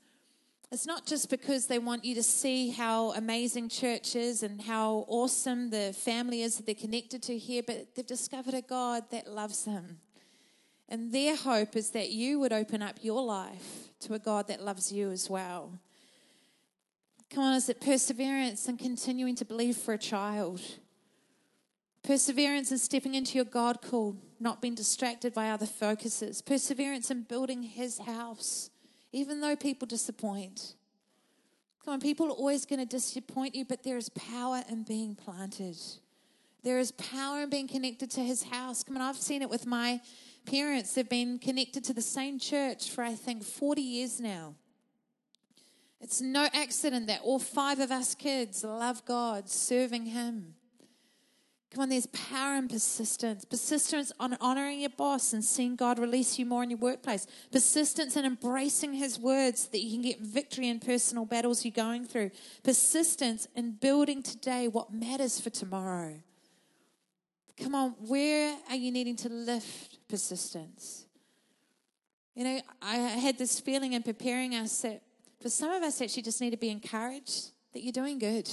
it's 0.72 0.86
not 0.86 1.08
just 1.08 1.32
because 1.32 1.66
they 1.66 1.80
want 1.80 2.06
you 2.06 2.14
to 2.14 2.22
see 2.22 2.70
how 2.70 3.12
amazing 3.14 3.70
church 3.70 4.16
is 4.16 4.44
and 4.44 4.62
how 4.62 5.04
awesome 5.08 5.72
the 5.72 5.94
family 5.98 6.44
is 6.44 6.58
that 6.58 6.68
they're 6.68 6.76
connected 6.76 7.24
to 7.24 7.38
here, 7.40 7.64
but 7.66 7.96
they've 7.96 8.06
discovered 8.06 8.54
a 8.54 8.62
God 8.62 9.06
that 9.10 9.28
loves 9.28 9.66
them. 9.66 9.98
And 10.88 11.12
their 11.12 11.36
hope 11.36 11.76
is 11.76 11.90
that 11.92 12.12
you 12.12 12.40
would 12.40 12.54
open 12.54 12.84
up 12.84 13.00
your 13.02 13.24
life 13.24 13.90
to 14.02 14.14
a 14.14 14.20
God 14.20 14.48
that 14.48 14.62
loves 14.62 14.92
you 14.92 15.10
as 15.10 15.28
well. 15.28 15.72
Come 17.32 17.44
on, 17.44 17.56
is 17.56 17.68
it 17.70 17.82
perseverance 17.82 18.68
and 18.68 18.78
continuing 18.78 19.36
to 19.36 19.46
believe 19.46 19.76
for 19.76 19.96
a 19.96 20.00
child? 20.00 20.62
Perseverance 22.10 22.72
in 22.72 22.80
stepping 22.80 23.14
into 23.14 23.36
your 23.36 23.46
God 23.46 23.84
call, 23.84 24.18
not 24.40 24.64
being 24.64 24.74
distracted 24.74 25.32
by 25.32 25.52
other 25.52 25.68
focuses. 25.68 26.42
Perseverance 26.42 27.12
in 27.12 27.22
building 27.22 27.62
His 27.62 28.00
house, 28.00 28.72
even 29.12 29.42
though 29.42 29.56
people 29.56 29.86
disappoint. 29.88 30.74
Come 31.86 31.94
on, 31.94 32.00
people 32.00 32.26
are 32.30 32.32
always 32.32 32.66
going 32.66 32.80
to 32.80 32.86
disappoint 32.88 33.54
you, 33.54 33.64
but 33.64 33.84
there 33.84 33.96
is 33.96 34.10
power 34.10 34.64
in 34.68 34.82
being 34.82 35.14
planted. 35.14 35.78
There 36.64 36.80
is 36.80 36.92
power 36.94 37.42
in 37.44 37.52
being 37.52 37.68
connected 37.68 38.10
to 38.10 38.22
His 38.22 38.42
house. 38.42 38.84
Come 38.84 38.98
on, 38.98 39.04
I've 39.04 39.16
seen 39.16 39.44
it 39.44 39.50
with 39.52 39.68
my 39.68 40.02
parents. 40.48 40.96
They've 40.96 41.08
been 41.08 41.38
connected 41.38 41.84
to 41.84 41.94
the 41.94 42.02
same 42.02 42.40
church 42.40 42.90
for, 42.90 43.04
I 43.04 43.14
think, 43.14 43.44
40 43.44 43.84
years 43.84 44.20
now. 44.20 44.56
It's 46.02 46.22
no 46.22 46.48
accident 46.56 47.06
that 47.06 47.22
all 47.24 47.38
five 47.38 47.80
of 47.80 47.92
us 47.92 48.16
kids 48.16 48.64
love 48.64 49.06
God, 49.06 49.48
serving 49.48 50.08
Him. 50.08 50.56
Come 51.72 51.84
on, 51.84 51.90
there's 51.90 52.08
power 52.08 52.56
and 52.56 52.68
persistence. 52.68 53.46
Persistence 53.46 54.12
on 54.20 54.36
honoring 54.42 54.80
your 54.80 54.90
boss 54.90 55.34
and 55.34 55.46
seeing 55.46 55.76
God 55.76 56.00
release 56.00 56.40
you 56.40 56.46
more 56.46 56.64
in 56.64 56.72
your 56.72 56.80
workplace. 56.80 57.28
Persistence 57.52 58.16
in 58.18 58.26
embracing 58.26 58.94
His 58.94 59.20
words 59.20 59.68
that 59.68 59.80
you 59.80 59.92
can 59.92 60.02
get 60.02 60.20
victory 60.20 60.68
in 60.68 60.80
personal 60.80 61.26
battles 61.26 61.64
you're 61.64 61.72
going 61.72 62.06
through. 62.06 62.32
Persistence 62.64 63.48
in 63.56 63.74
building 63.74 64.24
today 64.24 64.68
what 64.68 64.92
matters 64.92 65.40
for 65.40 65.52
tomorrow. 65.52 66.16
Come 67.62 67.76
on, 67.76 67.92
where 68.00 68.58
are 68.70 68.76
you 68.76 68.92
needing 68.92 69.16
to 69.18 69.30
lift 69.30 70.00
persistence? 70.08 71.06
You 72.34 72.46
know, 72.46 72.62
I 72.82 72.96
had 72.96 73.38
this 73.38 73.60
feeling 73.60 73.94
in 73.94 74.02
preparing 74.02 74.56
us 74.56 74.82
that 74.82 75.04
for 75.40 75.50
some 75.50 75.72
of 75.72 75.84
us 75.84 76.02
actually 76.02 76.24
just 76.24 76.42
need 76.42 76.52
to 76.52 76.58
be 76.58 76.70
encouraged 76.70 77.52
that 77.74 77.84
you're 77.84 77.94
doing 77.94 78.18
good 78.18 78.50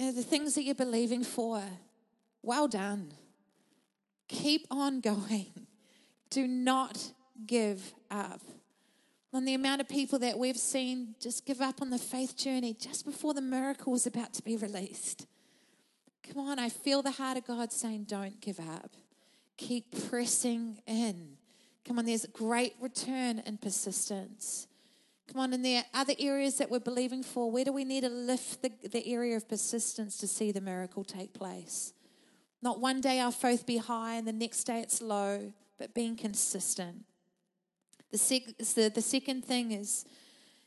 you 0.00 0.06
know, 0.06 0.12
the 0.12 0.22
things 0.22 0.54
that 0.54 0.62
you're 0.62 0.74
believing 0.74 1.22
for, 1.22 1.62
well 2.42 2.66
done. 2.66 3.12
Keep 4.28 4.66
on 4.70 5.00
going. 5.00 5.52
Do 6.30 6.48
not 6.48 7.12
give 7.46 7.92
up. 8.10 8.40
On 9.34 9.44
the 9.44 9.52
amount 9.52 9.82
of 9.82 9.90
people 9.90 10.18
that 10.20 10.38
we've 10.38 10.56
seen 10.56 11.16
just 11.20 11.44
give 11.44 11.60
up 11.60 11.82
on 11.82 11.90
the 11.90 11.98
faith 11.98 12.34
journey 12.34 12.72
just 12.72 13.04
before 13.04 13.34
the 13.34 13.42
miracle 13.42 13.92
was 13.92 14.06
about 14.06 14.32
to 14.34 14.42
be 14.42 14.56
released. 14.56 15.26
Come 16.26 16.46
on, 16.46 16.58
I 16.58 16.70
feel 16.70 17.02
the 17.02 17.10
heart 17.10 17.36
of 17.36 17.46
God 17.46 17.70
saying, 17.70 18.04
don't 18.04 18.40
give 18.40 18.58
up. 18.58 18.92
Keep 19.58 20.08
pressing 20.08 20.80
in. 20.86 21.36
Come 21.86 21.98
on, 21.98 22.06
there's 22.06 22.24
great 22.24 22.74
return 22.80 23.42
and 23.44 23.60
persistence. 23.60 24.66
Come 25.32 25.42
on, 25.42 25.52
and 25.52 25.64
there 25.64 25.84
other 25.94 26.14
areas 26.18 26.58
that 26.58 26.70
we're 26.70 26.80
believing 26.80 27.22
for. 27.22 27.50
Where 27.50 27.64
do 27.64 27.72
we 27.72 27.84
need 27.84 28.00
to 28.00 28.08
lift 28.08 28.62
the, 28.62 28.72
the 28.88 29.06
area 29.06 29.36
of 29.36 29.48
persistence 29.48 30.16
to 30.18 30.26
see 30.26 30.50
the 30.50 30.60
miracle 30.60 31.04
take 31.04 31.32
place? 31.32 31.92
Not 32.62 32.80
one 32.80 33.00
day 33.00 33.20
our 33.20 33.30
faith 33.30 33.64
be 33.64 33.76
high 33.76 34.14
and 34.14 34.26
the 34.26 34.32
next 34.32 34.64
day 34.64 34.80
it's 34.80 35.00
low, 35.00 35.52
but 35.78 35.94
being 35.94 36.16
consistent. 36.16 37.04
The, 38.10 38.18
sec- 38.18 38.58
the, 38.58 38.90
the 38.92 39.00
second 39.00 39.44
thing 39.44 39.70
is 39.70 40.04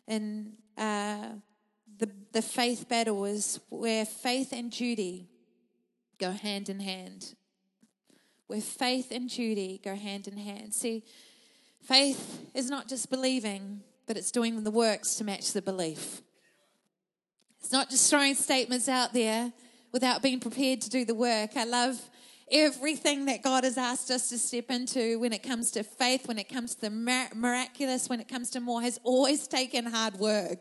in 0.08 0.54
uh, 0.78 1.30
the, 1.98 2.10
the 2.32 2.42
faith 2.42 2.88
battle 2.88 3.26
is 3.26 3.60
where 3.70 4.06
faith 4.06 4.54
and 4.54 4.72
duty 4.72 5.28
go 6.20 6.32
hand 6.32 6.70
in 6.70 6.80
hand. 6.80 7.36
Where 8.48 8.62
faith 8.62 9.12
and 9.12 9.30
duty 9.30 9.82
go 9.84 9.96
hand 9.96 10.28
in 10.28 10.38
hand. 10.38 10.74
See, 10.74 11.04
faith 11.82 12.50
is 12.54 12.70
not 12.70 12.88
just 12.88 13.10
believing, 13.10 13.82
but 14.08 14.18
it's 14.18 14.32
doing 14.32 14.64
the 14.64 14.72
works 14.72 15.16
to 15.16 15.24
match 15.24 15.54
the 15.54 15.62
belief. 15.62 16.22
It's 17.60 17.72
not 17.72 17.90
just 17.90 18.10
throwing 18.10 18.36
statements 18.36 18.90
out 18.90 19.14
there 19.14 19.54
without 19.92 20.22
being 20.22 20.40
prepared 20.40 20.82
to 20.82 20.90
do 20.90 21.06
the 21.06 21.16
work. 21.16 21.52
I 21.56 21.64
love 21.64 22.00
everything 22.54 23.26
that 23.26 23.42
God 23.42 23.64
has 23.64 23.78
asked 23.78 24.12
us 24.12 24.30
to 24.30 24.38
step 24.38 24.70
into 24.70 25.20
when 25.20 25.34
it 25.34 25.42
comes 25.42 25.72
to 25.72 25.84
faith, 25.84 26.28
when 26.28 26.38
it 26.38 26.48
comes 26.48 26.76
to 26.76 26.82
the 26.82 26.90
miraculous, 27.36 28.08
when 28.08 28.20
it 28.20 28.28
comes 28.28 28.52
to 28.52 28.60
more, 28.60 28.82
has 28.82 29.00
always 29.04 29.48
taken 29.48 29.86
hard 29.86 30.14
work. 30.16 30.60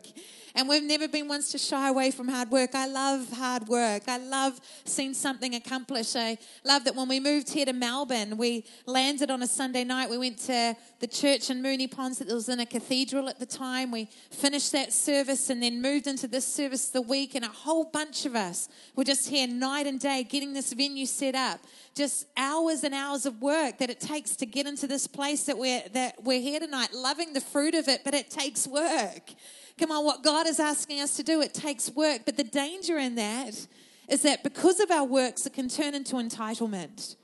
And 0.55 0.69
we've 0.69 0.83
never 0.83 1.07
been 1.07 1.27
ones 1.27 1.49
to 1.51 1.57
shy 1.57 1.89
away 1.89 2.11
from 2.11 2.27
hard 2.27 2.51
work. 2.51 2.75
I 2.75 2.87
love 2.87 3.31
hard 3.31 3.67
work. 3.67 4.03
I 4.07 4.17
love 4.17 4.59
seeing 4.85 5.15
something 5.15 5.55
accomplished. 5.55 6.15
I 6.15 6.37
love 6.63 6.83
that 6.83 6.95
when 6.95 7.07
we 7.07 7.19
moved 7.19 7.49
here 7.49 7.65
to 7.65 7.73
Melbourne, 7.73 8.37
we 8.37 8.65
landed 8.85 9.31
on 9.31 9.41
a 9.41 9.47
Sunday 9.47 9.83
night. 9.83 10.11
We 10.11 10.17
went 10.19 10.37
to 10.39 10.75
the 10.99 11.07
church 11.07 11.49
in 11.49 11.63
Moonee 11.63 11.89
Ponds 11.89 12.19
that 12.19 12.27
was 12.27 12.49
in 12.49 12.59
a 12.59 12.67
cathedral 12.67 13.29
at 13.29 13.39
the 13.39 13.47
time. 13.47 13.89
We 13.89 14.09
finished 14.29 14.71
that 14.73 14.93
service 14.93 15.49
and 15.49 15.61
then 15.61 15.81
moved 15.81 16.05
into 16.05 16.27
this 16.27 16.45
service 16.45 16.89
the 16.89 17.01
week, 17.01 17.33
and 17.33 17.43
a 17.43 17.49
whole 17.49 17.85
bunch 17.85 18.27
of 18.27 18.35
us 18.35 18.69
were 18.95 19.03
just 19.03 19.29
here 19.29 19.47
night 19.47 19.87
and 19.87 19.99
day 19.99 20.23
getting 20.23 20.53
this 20.53 20.71
venue 20.71 21.07
set 21.07 21.33
up. 21.33 21.61
Just 21.95 22.25
hours 22.35 22.83
and 22.83 22.93
hours 22.93 23.25
of 23.25 23.41
work 23.41 23.77
that 23.77 23.89
it 23.89 23.99
takes 23.99 24.35
to 24.37 24.45
get 24.45 24.65
into 24.65 24.87
this 24.87 25.05
place 25.05 25.43
that 25.43 25.57
we're 25.57 25.83
that 25.93 26.23
we're 26.23 26.41
here 26.41 26.59
tonight, 26.59 26.93
loving 26.93 27.33
the 27.33 27.41
fruit 27.41 27.75
of 27.75 27.87
it, 27.87 28.01
but 28.03 28.13
it 28.15 28.31
takes 28.31 28.67
work. 28.67 29.31
Come 29.77 29.91
on, 29.91 30.03
what 30.03 30.23
God 30.23 30.47
is 30.47 30.59
asking 30.59 31.01
us 31.01 31.15
to 31.17 31.23
do, 31.23 31.41
it 31.41 31.53
takes 31.53 31.91
work. 31.91 32.21
But 32.25 32.37
the 32.37 32.43
danger 32.43 32.97
in 32.97 33.15
that 33.15 33.67
is 34.07 34.21
that 34.23 34.43
because 34.43 34.79
of 34.79 34.91
our 34.91 35.05
works, 35.05 35.45
it 35.45 35.53
can 35.53 35.69
turn 35.69 35.93
into 35.95 36.15
entitlement. 36.15 37.15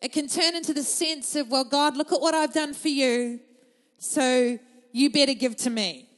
It 0.00 0.12
can 0.12 0.28
turn 0.28 0.54
into 0.54 0.74
the 0.74 0.82
sense 0.82 1.34
of, 1.36 1.50
well, 1.50 1.64
God, 1.64 1.96
look 1.96 2.12
at 2.12 2.20
what 2.20 2.34
I've 2.34 2.52
done 2.52 2.74
for 2.74 2.88
you, 2.88 3.40
so 3.98 4.58
you 4.92 5.10
better 5.10 5.34
give 5.34 5.56
to 5.56 5.70
me. 5.70 6.08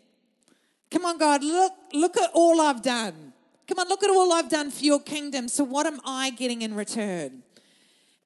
Come 0.90 1.04
on, 1.04 1.18
God, 1.18 1.44
look, 1.44 1.72
look 1.92 2.16
at 2.16 2.30
all 2.34 2.60
I've 2.60 2.82
done. 2.82 3.32
Come 3.66 3.78
on, 3.78 3.88
look 3.88 4.02
at 4.02 4.10
all 4.10 4.32
I've 4.32 4.48
done 4.48 4.70
for 4.70 4.84
your 4.84 5.00
kingdom. 5.00 5.46
So 5.48 5.62
what 5.62 5.86
am 5.86 6.00
I 6.04 6.30
getting 6.30 6.62
in 6.62 6.74
return? 6.74 7.42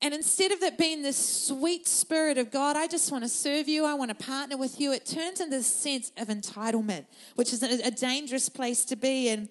And 0.02 0.12
instead 0.12 0.50
of 0.50 0.62
it 0.62 0.76
being 0.76 1.02
this 1.02 1.16
sweet 1.46 1.86
spirit 1.86 2.36
of 2.36 2.50
God, 2.50 2.76
I 2.76 2.88
just 2.88 3.12
want 3.12 3.22
to 3.22 3.28
serve 3.28 3.68
you, 3.68 3.86
I 3.86 3.94
want 3.94 4.10
to 4.10 4.16
partner 4.16 4.56
with 4.56 4.80
you, 4.80 4.92
it 4.92 5.06
turns 5.06 5.40
into 5.40 5.50
this 5.50 5.68
sense 5.68 6.10
of 6.18 6.26
entitlement, 6.26 7.06
which 7.36 7.52
is 7.52 7.62
a, 7.62 7.90
dangerous 7.92 8.48
place 8.48 8.84
to 8.86 8.96
be. 8.96 9.28
And 9.28 9.48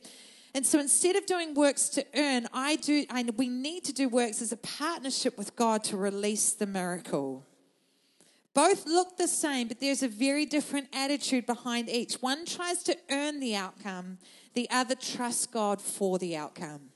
And 0.53 0.65
so 0.65 0.79
instead 0.79 1.15
of 1.15 1.25
doing 1.25 1.53
works 1.53 1.87
to 1.89 2.05
earn, 2.15 2.47
I 2.51 2.75
do 2.75 3.05
I, 3.09 3.23
we 3.37 3.47
need 3.47 3.85
to 3.85 3.93
do 3.93 4.09
works 4.09 4.41
as 4.41 4.51
a 4.51 4.57
partnership 4.57 5.37
with 5.37 5.55
God 5.55 5.85
to 5.85 5.95
release 5.95 6.51
the 6.51 6.67
miracle. 6.67 7.45
Both 8.53 8.85
look 8.85 9.15
the 9.15 9.29
same, 9.29 9.69
but 9.69 9.79
there's 9.79 10.03
a 10.03 10.09
very 10.09 10.45
different 10.45 10.89
attitude 10.91 11.45
behind 11.45 11.89
each. 11.89 12.15
One 12.15 12.45
tries 12.45 12.83
to 12.83 12.97
earn 13.09 13.39
the 13.39 13.55
outcome, 13.55 14.17
the 14.53 14.69
other 14.69 14.95
trusts 14.95 15.45
God 15.45 15.81
for 15.81 16.19
the 16.19 16.35
outcome. 16.35 16.91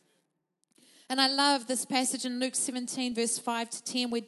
And 1.07 1.21
I 1.21 1.27
love 1.27 1.67
this 1.67 1.85
passage 1.85 2.25
in 2.25 2.39
Luke 2.39 2.55
17, 2.55 3.13
verse 3.13 3.37
5 3.37 3.69
to 3.69 3.83
10, 3.83 4.09
where 4.09 4.21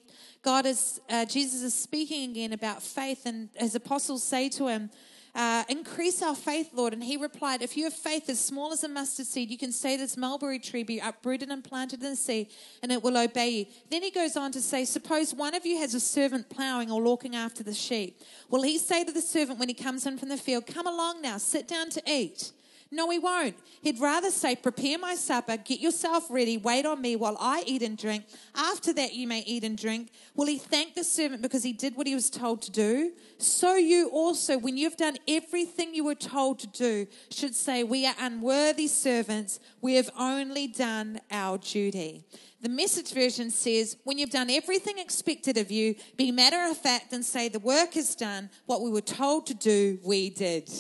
God 0.44 0.68
is, 0.68 1.02
uh, 1.10 1.26
Jesus 1.26 1.64
is 1.64 1.74
speaking 1.74 2.30
again 2.30 2.54
about 2.54 2.84
faith, 2.84 3.26
and 3.26 3.50
his 3.56 3.74
apostles 3.74 4.22
say 4.22 4.48
to 4.50 4.68
him, 4.68 4.92
uh, 5.34 5.64
increase 5.70 6.22
our 6.22 6.36
faith, 6.36 6.72
Lord. 6.74 6.94
And 6.94 7.04
he 7.04 7.18
replied, 7.18 7.62
If 7.62 7.78
you 7.78 7.84
have 7.84 7.94
faith 7.94 8.28
as 8.30 8.40
small 8.40 8.74
as 8.74 8.84
a 8.84 8.88
mustard 8.88 9.26
seed, 9.26 9.52
you 9.52 9.58
can 9.58 9.72
say 9.72 9.96
this 9.96 10.18
mulberry 10.18 10.58
tree 10.58 10.84
be 10.84 11.00
uprooted 11.00 11.50
and 11.50 11.64
planted 11.64 12.02
in 12.02 12.10
the 12.12 12.16
sea, 12.16 12.50
and 12.82 12.92
it 12.92 13.04
will 13.04 13.18
obey 13.18 13.50
you. 13.50 13.66
Then 13.92 14.02
he 14.02 14.10
goes 14.10 14.36
on 14.36 14.52
to 14.54 14.62
say, 14.62 14.84
Suppose 14.86 15.36
one 15.36 15.54
of 15.54 15.64
you 15.64 15.78
has 15.78 15.94
a 15.94 16.00
servant 16.00 16.50
plowing 16.50 16.92
or 16.92 17.02
looking 17.02 17.36
after 17.36 17.64
the 17.64 17.74
sheep. 17.74 18.20
Will 18.50 18.64
he 18.64 18.80
say 18.80 19.04
to 19.04 19.12
the 19.12 19.22
servant 19.22 19.60
when 19.60 19.68
he 19.68 19.76
comes 19.76 20.08
in 20.08 20.18
from 20.18 20.30
the 20.30 20.38
field, 20.38 20.66
Come 20.66 20.88
along 20.88 21.22
now, 21.22 21.38
sit 21.38 21.68
down 21.68 21.90
to 21.90 22.02
eat? 22.08 22.52
No, 22.90 23.10
he 23.10 23.20
won't. 23.20 23.58
He'd 23.82 24.00
rather 24.00 24.32
say, 24.32 24.56
Prepare 24.56 24.98
my 24.98 25.16
supper, 25.16 25.58
get 25.58 25.80
yourself 25.80 26.28
ready, 26.30 26.58
wait 26.58 26.86
on 26.86 27.02
me 27.02 27.16
while 27.16 27.38
I 27.40 27.64
eat 27.66 27.82
and 27.82 27.98
drink. 27.98 28.26
After 28.56 28.94
that, 28.94 29.14
you 29.14 29.28
may 29.28 29.42
eat 29.42 29.64
and 29.64 29.78
drink. 29.78 30.12
Will 30.36 30.48
he 30.48 30.58
thank 30.58 30.96
the 30.96 31.04
servant 31.04 31.42
because 31.42 31.64
he 31.64 31.74
did 31.74 31.96
what 31.98 32.08
he 32.08 32.16
was 32.16 32.30
told 32.30 32.62
to 32.64 32.72
do? 32.72 33.12
So 33.38 33.76
you 33.76 34.10
also, 34.10 34.58
when 34.58 34.78
you've 34.78 34.96
done 34.96 35.18
everything 35.28 35.94
you 35.94 36.06
were 36.06 36.16
told 36.16 36.60
to 36.60 36.68
do, 36.68 37.08
should 37.30 37.56
say, 37.56 37.84
We 37.84 38.06
are 38.06 38.16
unworthy 38.20 38.88
servants. 38.88 39.60
We 39.82 39.96
have 39.96 40.10
only 40.18 40.68
done 40.68 41.20
our 41.30 41.58
duty. 41.58 42.24
The 42.62 42.70
message 42.70 43.14
version 43.14 43.52
says, 43.52 43.98
When 44.06 44.18
you've 44.18 44.30
done 44.30 44.50
everything 44.50 44.98
expected 44.98 45.58
of 45.58 45.72
you, 45.72 45.96
be 46.16 46.32
matter 46.32 46.72
of 46.72 46.78
fact 46.78 47.12
and 47.12 47.26
say, 47.26 47.50
The 47.50 47.60
work 47.60 47.98
is 47.98 48.16
done. 48.16 48.50
What 48.66 48.82
we 48.82 48.92
were 48.92 49.02
told 49.02 49.46
to 49.48 49.54
do, 49.54 50.00
we 50.06 50.30
did. 50.30 50.72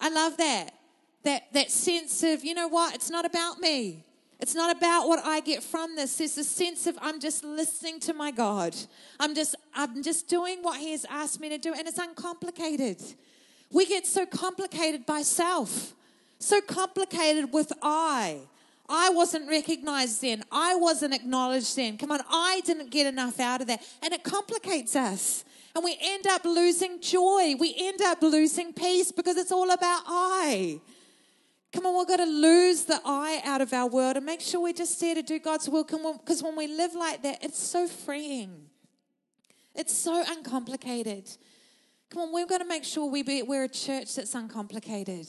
I 0.00 0.08
love 0.08 0.36
that 0.38 0.72
that, 1.24 1.52
that 1.52 1.70
sense 1.70 2.22
of, 2.22 2.44
you 2.44 2.54
know 2.54 2.68
what, 2.68 2.94
it's 2.94 3.10
not 3.10 3.24
about 3.24 3.60
me. 3.60 4.04
It's 4.40 4.54
not 4.54 4.74
about 4.74 5.06
what 5.06 5.24
I 5.24 5.40
get 5.40 5.62
from 5.62 5.96
this. 5.96 6.16
There's 6.16 6.38
a 6.38 6.44
sense 6.44 6.86
of 6.86 6.98
I'm 7.02 7.20
just 7.20 7.44
listening 7.44 8.00
to 8.00 8.14
my 8.14 8.30
God. 8.30 8.74
I'm 9.18 9.34
just 9.34 9.54
I'm 9.74 10.02
just 10.02 10.28
doing 10.28 10.62
what 10.62 10.80
He 10.80 10.92
has 10.92 11.04
asked 11.10 11.40
me 11.40 11.50
to 11.50 11.58
do, 11.58 11.74
and 11.74 11.86
it's 11.86 11.98
uncomplicated. 11.98 13.02
We 13.70 13.84
get 13.84 14.06
so 14.06 14.24
complicated 14.24 15.04
by 15.04 15.22
self, 15.22 15.94
so 16.38 16.62
complicated 16.62 17.52
with 17.52 17.70
I. 17.82 18.38
I 18.88 19.10
wasn't 19.10 19.48
recognized 19.48 20.22
then. 20.22 20.42
I 20.50 20.74
wasn't 20.74 21.14
acknowledged 21.14 21.76
then. 21.76 21.98
Come 21.98 22.10
on, 22.10 22.20
I 22.28 22.62
didn't 22.64 22.90
get 22.90 23.06
enough 23.06 23.38
out 23.38 23.60
of 23.60 23.68
that. 23.68 23.82
And 24.02 24.12
it 24.12 24.24
complicates 24.24 24.96
us. 24.96 25.44
And 25.76 25.84
we 25.84 25.96
end 26.00 26.26
up 26.26 26.44
losing 26.44 27.00
joy. 27.00 27.54
We 27.60 27.74
end 27.78 28.02
up 28.02 28.20
losing 28.22 28.72
peace 28.72 29.12
because 29.12 29.36
it's 29.36 29.52
all 29.52 29.70
about 29.70 30.02
I. 30.06 30.80
Come 31.72 31.86
on, 31.86 31.96
we've 31.96 32.08
got 32.08 32.16
to 32.16 32.24
lose 32.24 32.84
the 32.84 33.00
I 33.04 33.40
out 33.44 33.60
of 33.60 33.72
our 33.72 33.88
world 33.88 34.16
and 34.16 34.26
make 34.26 34.40
sure 34.40 34.60
we're 34.60 34.72
just 34.72 35.00
there 35.00 35.14
to 35.14 35.22
do 35.22 35.38
God's 35.38 35.68
will. 35.68 35.84
Because 35.84 36.42
when 36.42 36.56
we 36.56 36.66
live 36.66 36.94
like 36.94 37.22
that, 37.22 37.44
it's 37.44 37.58
so 37.58 37.86
freeing. 37.86 38.66
It's 39.74 39.96
so 39.96 40.24
uncomplicated. 40.26 41.30
Come 42.10 42.22
on, 42.22 42.34
we've 42.34 42.48
got 42.48 42.58
to 42.58 42.64
make 42.64 42.82
sure 42.82 43.08
we 43.08 43.22
be, 43.22 43.42
we're 43.42 43.64
a 43.64 43.68
church 43.68 44.16
that's 44.16 44.34
uncomplicated. 44.34 45.28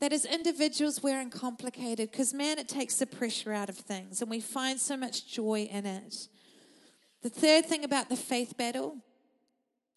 That 0.00 0.14
as 0.14 0.24
individuals, 0.24 1.02
we're 1.02 1.20
uncomplicated. 1.20 2.10
Because, 2.10 2.32
man, 2.32 2.58
it 2.58 2.66
takes 2.66 2.96
the 2.96 3.06
pressure 3.06 3.52
out 3.52 3.68
of 3.68 3.76
things 3.76 4.22
and 4.22 4.30
we 4.30 4.40
find 4.40 4.80
so 4.80 4.96
much 4.96 5.28
joy 5.28 5.68
in 5.70 5.84
it. 5.84 6.28
The 7.22 7.28
third 7.28 7.66
thing 7.66 7.84
about 7.84 8.08
the 8.08 8.16
faith 8.16 8.56
battle 8.56 8.96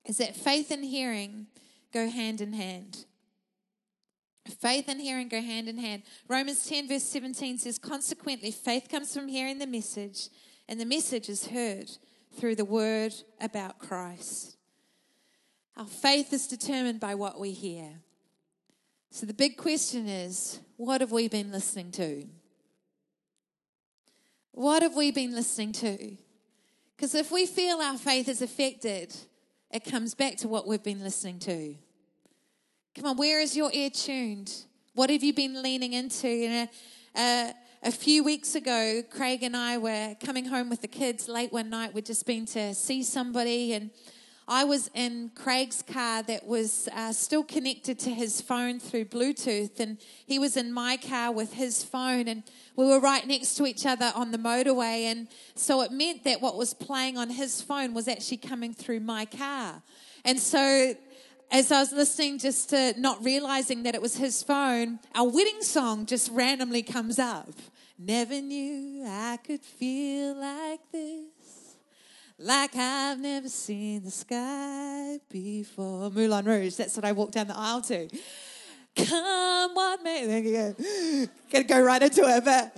is 0.06 0.18
that 0.18 0.36
faith 0.36 0.70
and 0.70 0.84
hearing 0.84 1.48
go 1.94 2.10
hand 2.10 2.42
in 2.42 2.52
hand. 2.52 3.06
Faith 4.48 4.86
and 4.88 5.02
hearing 5.02 5.28
go 5.28 5.42
hand 5.42 5.68
in 5.68 5.78
hand. 5.78 6.04
Romans 6.28 6.68
10, 6.68 6.88
verse 6.88 7.04
17 7.04 7.58
says, 7.58 7.80
Consequently, 7.80 8.52
faith 8.52 8.88
comes 8.90 9.14
from 9.14 9.28
hearing 9.28 9.58
the 9.58 9.68
message, 9.68 10.30
and 10.68 10.80
the 10.80 10.86
message 10.86 11.30
is 11.30 11.48
heard 11.48 11.90
through 12.38 12.56
the 12.56 12.66
word 12.66 13.14
about 13.42 13.80
Christ. 13.80 14.58
Our 15.78 15.88
faith 15.88 16.32
is 16.32 16.48
determined 16.48 17.00
by 17.00 17.16
what 17.16 17.40
we 17.40 17.52
hear. 17.52 18.02
So 19.12 19.26
the 19.26 19.34
big 19.34 19.58
question 19.58 20.08
is 20.08 20.60
what 20.78 21.02
have 21.02 21.12
we 21.12 21.28
been 21.28 21.52
listening 21.52 21.92
to? 21.94 22.28
What 24.52 24.84
have 24.84 24.96
we 24.96 25.12
been 25.12 25.34
listening 25.34 25.74
to? 25.74 26.18
Because 26.96 27.16
if 27.16 27.32
we 27.32 27.46
feel 27.46 27.78
our 27.78 27.98
faith 27.98 28.30
is 28.30 28.42
affected, 28.42 29.14
it 29.72 29.84
comes 29.84 30.16
back 30.16 30.38
to 30.38 30.48
what 30.48 30.66
we've 30.68 30.84
been 30.84 31.04
listening 31.04 31.40
to. 31.40 31.76
Come 32.96 33.08
on, 33.08 33.18
where 33.18 33.42
is 33.42 33.58
your 33.58 33.70
ear 33.74 33.90
tuned? 33.90 34.54
What 34.94 35.10
have 35.10 35.22
you 35.22 35.34
been 35.34 35.62
leaning 35.62 35.92
into? 35.92 36.30
You 36.30 36.50
know, 36.50 36.68
uh, 37.14 37.52
a 37.84 37.92
few 37.92 38.24
weeks 38.24 38.56
ago, 38.56 39.04
Craig 39.10 39.44
and 39.44 39.54
I 39.54 39.78
were 39.78 40.16
coming 40.24 40.46
home 40.46 40.70
with 40.70 40.80
the 40.80 40.88
kids 40.88 41.28
late 41.28 41.52
one 41.52 41.70
night. 41.70 41.94
We'd 41.94 42.06
just 42.06 42.26
been 42.26 42.46
to 42.46 42.74
see 42.74 43.04
somebody, 43.04 43.74
and 43.74 43.90
I 44.48 44.64
was 44.64 44.90
in 44.94 45.32
Craig's 45.36 45.82
car 45.82 46.24
that 46.24 46.48
was 46.48 46.88
uh, 46.96 47.12
still 47.12 47.44
connected 47.44 48.00
to 48.00 48.12
his 48.12 48.40
phone 48.40 48.80
through 48.80 49.06
Bluetooth, 49.06 49.78
and 49.82 49.98
he 50.26 50.40
was 50.40 50.56
in 50.56 50.72
my 50.72 50.96
car 50.96 51.34
with 51.34 51.52
his 51.52 51.84
phone, 51.84 52.30
and 52.30 52.44
we 52.78 52.86
were 52.86 53.02
right 53.02 53.28
next 53.28 53.56
to 53.56 53.66
each 53.66 53.86
other 53.86 54.14
on 54.16 54.32
the 54.32 54.38
motorway. 54.38 55.12
And 55.12 55.28
so 55.56 55.82
it 55.82 55.92
meant 55.92 56.24
that 56.24 56.40
what 56.40 56.56
was 56.56 56.74
playing 56.74 57.18
on 57.18 57.30
his 57.30 57.62
phone 57.62 57.94
was 57.94 58.08
actually 58.08 58.38
coming 58.38 58.74
through 58.74 59.02
my 59.02 59.26
car. 59.26 59.84
And 60.24 60.40
so 60.40 60.96
as 61.52 61.72
I 61.72 61.80
was 61.80 61.92
listening, 61.92 62.40
just 62.40 62.70
to 62.72 62.94
not 62.98 63.24
realizing 63.24 63.84
that 63.84 63.96
it 63.96 64.02
was 64.02 64.18
his 64.18 64.44
phone, 64.44 65.00
our 65.14 65.28
wedding 65.28 65.62
song 65.62 66.06
just 66.06 66.32
randomly 66.32 66.84
comes 66.84 67.20
up. 67.20 67.50
Never 67.98 68.42
knew 68.42 69.06
I 69.08 69.38
could 69.38 69.62
feel 69.62 70.36
like 70.36 70.82
this, 70.92 71.78
like 72.38 72.76
I've 72.76 73.20
never 73.20 73.48
seen 73.48 74.04
the 74.04 74.12
sky 74.12 75.20
before. 75.30 76.10
Moulin 76.10 76.46
Rouge, 76.46 76.76
that's 76.76 76.96
what 76.96 77.06
I 77.06 77.14
walked 77.14 77.34
down 77.34 77.48
the 77.48 77.58
aisle 77.58 77.82
to. 77.84 78.10
Come 78.98 79.76
what 79.76 80.04
may, 80.04 80.26
there 80.26 80.40
you 80.40 80.54
go. 80.54 81.30
Gonna 81.52 81.64
go 81.64 81.82
right 81.82 82.04
into 82.04 82.22
it, 82.22 82.44
but. 82.44 82.78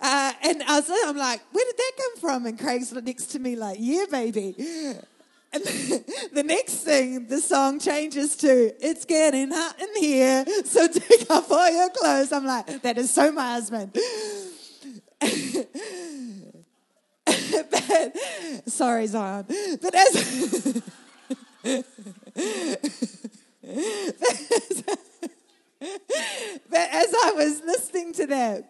Uh, 0.00 0.32
and 0.42 0.62
I 0.64 0.80
was, 0.80 0.90
I'm 1.06 1.16
like, 1.16 1.40
where 1.52 1.64
did 1.64 1.76
that 1.78 1.92
come 1.96 2.20
from? 2.20 2.46
And 2.46 2.58
Craig's 2.58 2.92
next 2.92 3.26
to 3.26 3.38
me, 3.38 3.56
like, 3.56 3.78
yeah, 3.80 4.04
baby. 4.10 4.54
And 5.54 5.62
the 6.32 6.42
next 6.44 6.74
thing, 6.78 7.26
the 7.28 7.40
song 7.40 7.78
changes 7.78 8.34
to, 8.38 8.74
It's 8.84 9.04
getting 9.04 9.52
hot 9.52 9.80
in 9.80 10.02
here, 10.02 10.44
so 10.64 10.88
take 10.92 11.30
off 11.30 11.50
all 11.50 11.70
your 11.70 11.90
clothes. 11.90 12.32
I'm 12.32 12.44
like, 12.44 12.82
That 12.82 12.98
is 12.98 13.12
so 13.12 13.30
my 13.30 13.52
husband. 13.52 13.92
but, 17.70 18.18
sorry, 18.68 19.06
Zion. 19.06 19.46
But 19.80 19.94
as. 19.94 20.82
but 26.68 26.88
as 26.90 27.14
I 27.22 27.32
was 27.36 27.62
listening 27.64 28.12
to 28.14 28.26
that, 28.26 28.68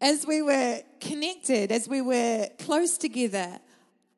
as 0.00 0.26
we 0.26 0.42
were 0.42 0.82
connected, 1.00 1.70
as 1.70 1.88
we 1.88 2.00
were 2.02 2.48
close 2.58 2.98
together, 2.98 3.60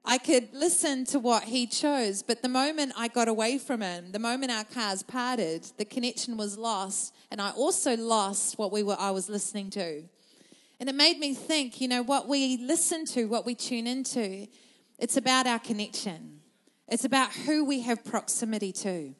I 0.09 0.19
could 0.19 0.51
listen 0.53 1.05
to 1.07 1.19
what 1.19 1.43
he 1.43 1.67
chose, 1.67 2.23
but 2.23 2.41
the 2.41 2.49
moment 2.49 2.93
I 2.97 3.09
got 3.09 3.27
away 3.27 3.59
from 3.59 3.81
him, 3.81 4.13
the 4.13 4.21
moment 4.21 4.53
our 4.53 4.63
cars 4.63 5.03
parted, 5.03 5.65
the 5.79 5.85
connection 5.85 6.37
was 6.37 6.57
lost, 6.57 7.13
and 7.33 7.43
I 7.43 7.51
also 7.51 7.97
lost 7.97 8.57
what 8.57 8.71
we 8.71 8.85
were 8.85 8.97
I 9.01 9.11
was 9.11 9.29
listening 9.29 9.69
to. 9.71 10.05
And 10.79 10.89
it 10.89 10.95
made 10.95 11.19
me 11.19 11.35
think, 11.35 11.81
you 11.81 11.89
know, 11.89 12.03
what 12.03 12.29
we 12.29 12.57
listen 12.59 13.05
to, 13.07 13.25
what 13.25 13.45
we 13.45 13.57
tune 13.57 13.89
into, 13.89 14.47
it's 15.01 15.17
about 15.17 15.49
our 15.49 15.59
connection. 15.59 16.41
It's 16.87 17.05
about 17.05 17.33
who 17.33 17.65
we 17.65 17.81
have 17.81 18.05
proximity 18.05 18.73
to. 18.73 19.13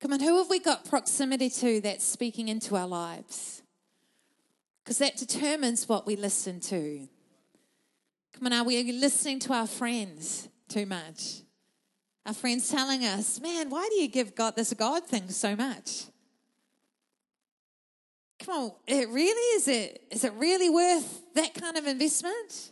Come 0.00 0.12
on, 0.12 0.20
who 0.20 0.36
have 0.38 0.50
we 0.50 0.58
got 0.58 0.84
proximity 0.84 1.48
to 1.48 1.80
that's 1.80 2.04
speaking 2.04 2.48
into 2.48 2.76
our 2.76 2.86
lives? 2.86 3.62
Because 4.84 4.98
that 4.98 5.16
determines 5.16 5.88
what 5.88 6.06
we 6.06 6.16
listen 6.16 6.60
to. 6.60 7.08
Come 8.32 8.46
on, 8.46 8.52
are 8.52 8.64
we 8.64 8.92
listening 8.92 9.38
to 9.40 9.52
our 9.52 9.66
friends 9.66 10.48
too 10.68 10.86
much? 10.86 11.42
Our 12.24 12.34
friends 12.34 12.68
telling 12.68 13.04
us, 13.04 13.40
man, 13.40 13.68
why 13.68 13.88
do 13.90 13.96
you 13.96 14.08
give 14.08 14.34
God 14.34 14.56
this 14.56 14.72
God 14.74 15.04
thing 15.04 15.28
so 15.28 15.56
much? 15.56 16.04
Come 18.38 18.54
on, 18.54 18.72
it 18.86 19.08
really 19.08 19.56
is 19.56 19.68
it 19.68 20.02
is 20.10 20.24
it 20.24 20.32
really 20.34 20.68
worth 20.68 21.22
that 21.34 21.54
kind 21.54 21.76
of 21.76 21.86
investment? 21.86 22.70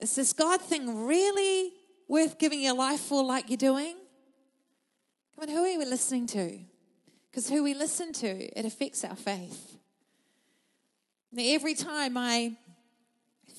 Is 0.00 0.14
this 0.14 0.32
God 0.32 0.60
thing 0.60 1.06
really 1.06 1.72
worth 2.08 2.38
giving 2.38 2.60
your 2.60 2.74
life 2.74 3.00
for 3.00 3.24
like 3.24 3.48
you're 3.48 3.56
doing? 3.56 3.94
Come 5.34 5.48
on, 5.48 5.48
who 5.48 5.64
are 5.64 5.78
we 5.78 5.84
listening 5.84 6.26
to? 6.28 6.58
Because 7.30 7.48
who 7.48 7.62
we 7.62 7.72
listen 7.72 8.12
to, 8.14 8.28
it 8.28 8.66
affects 8.66 9.04
our 9.04 9.16
faith. 9.16 9.78
Now, 11.32 11.42
every 11.46 11.74
time 11.74 12.18
I 12.18 12.56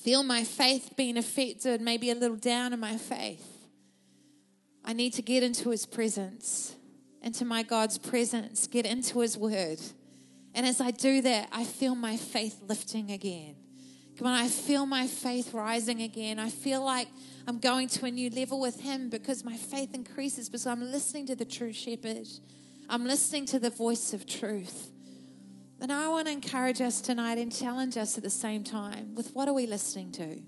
feel 0.02 0.22
my 0.22 0.44
faith 0.44 0.92
being 0.96 1.16
affected, 1.16 1.80
maybe 1.80 2.10
a 2.10 2.14
little 2.14 2.36
down 2.36 2.72
in 2.72 2.80
my 2.80 2.96
faith, 2.96 3.66
I 4.84 4.92
need 4.92 5.14
to 5.14 5.22
get 5.22 5.42
into 5.42 5.70
His 5.70 5.86
presence, 5.86 6.74
into 7.22 7.44
my 7.44 7.62
God's 7.62 7.98
presence, 7.98 8.66
get 8.66 8.84
into 8.84 9.20
His 9.20 9.36
Word. 9.36 9.80
And 10.54 10.66
as 10.66 10.80
I 10.80 10.90
do 10.90 11.22
that, 11.22 11.48
I 11.52 11.64
feel 11.64 11.94
my 11.94 12.16
faith 12.16 12.60
lifting 12.66 13.10
again. 13.10 13.56
Come 14.16 14.28
on, 14.28 14.34
I 14.34 14.48
feel 14.48 14.86
my 14.86 15.08
faith 15.08 15.52
rising 15.52 16.02
again. 16.02 16.38
I 16.38 16.48
feel 16.48 16.84
like 16.84 17.08
I'm 17.48 17.58
going 17.58 17.88
to 17.88 18.06
a 18.06 18.10
new 18.10 18.30
level 18.30 18.60
with 18.60 18.80
Him 18.80 19.10
because 19.10 19.44
my 19.44 19.56
faith 19.56 19.94
increases 19.94 20.48
because 20.48 20.66
I'm 20.66 20.80
listening 20.80 21.26
to 21.26 21.34
the 21.34 21.44
true 21.44 21.72
shepherd. 21.72 22.28
I'm 22.88 23.04
listening 23.04 23.46
to 23.46 23.58
the 23.58 23.70
voice 23.70 24.12
of 24.12 24.26
truth. 24.26 24.90
And 25.80 25.92
I 25.92 26.08
want 26.08 26.26
to 26.26 26.32
encourage 26.32 26.80
us 26.80 27.00
tonight 27.00 27.38
and 27.38 27.54
challenge 27.54 27.96
us 27.96 28.16
at 28.16 28.24
the 28.24 28.30
same 28.30 28.64
time 28.64 29.14
with 29.14 29.34
what 29.34 29.48
are 29.48 29.54
we 29.54 29.66
listening 29.66 30.12
to? 30.12 30.40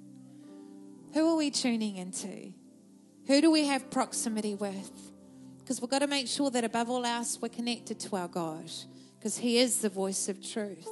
Who 1.14 1.33
are 1.33 1.37
we 1.37 1.51
tuning 1.51 1.97
into? 1.97 2.53
Who 3.27 3.41
do 3.41 3.51
we 3.51 3.66
have 3.66 3.91
proximity 3.91 4.55
with? 4.55 4.91
Because 5.59 5.81
we've 5.81 5.91
got 5.91 5.99
to 6.01 6.07
make 6.07 6.29
sure 6.29 6.51
that 6.51 6.64
above 6.64 6.89
all 6.89 7.05
else, 7.05 7.39
we're 7.43 7.49
connected 7.49 7.99
to 8.01 8.16
our 8.16 8.29
God 8.29 8.70
because 9.18 9.39
He 9.39 9.59
is 9.59 9.81
the 9.81 9.89
voice 9.89 10.29
of 10.29 10.41
truth. 10.41 10.87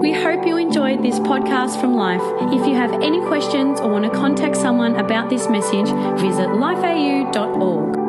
We 0.00 0.12
hope 0.12 0.46
you 0.46 0.56
enjoyed 0.56 1.02
this 1.02 1.18
podcast 1.20 1.80
from 1.80 1.94
Life. 1.94 2.22
If 2.52 2.66
you 2.66 2.74
have 2.74 2.92
any 2.94 3.20
questions 3.26 3.80
or 3.80 3.90
want 3.90 4.04
to 4.04 4.10
contact 4.10 4.56
someone 4.56 4.96
about 4.96 5.30
this 5.30 5.48
message, 5.48 5.86
visit 6.18 6.48
lifeau.org. 6.48 8.01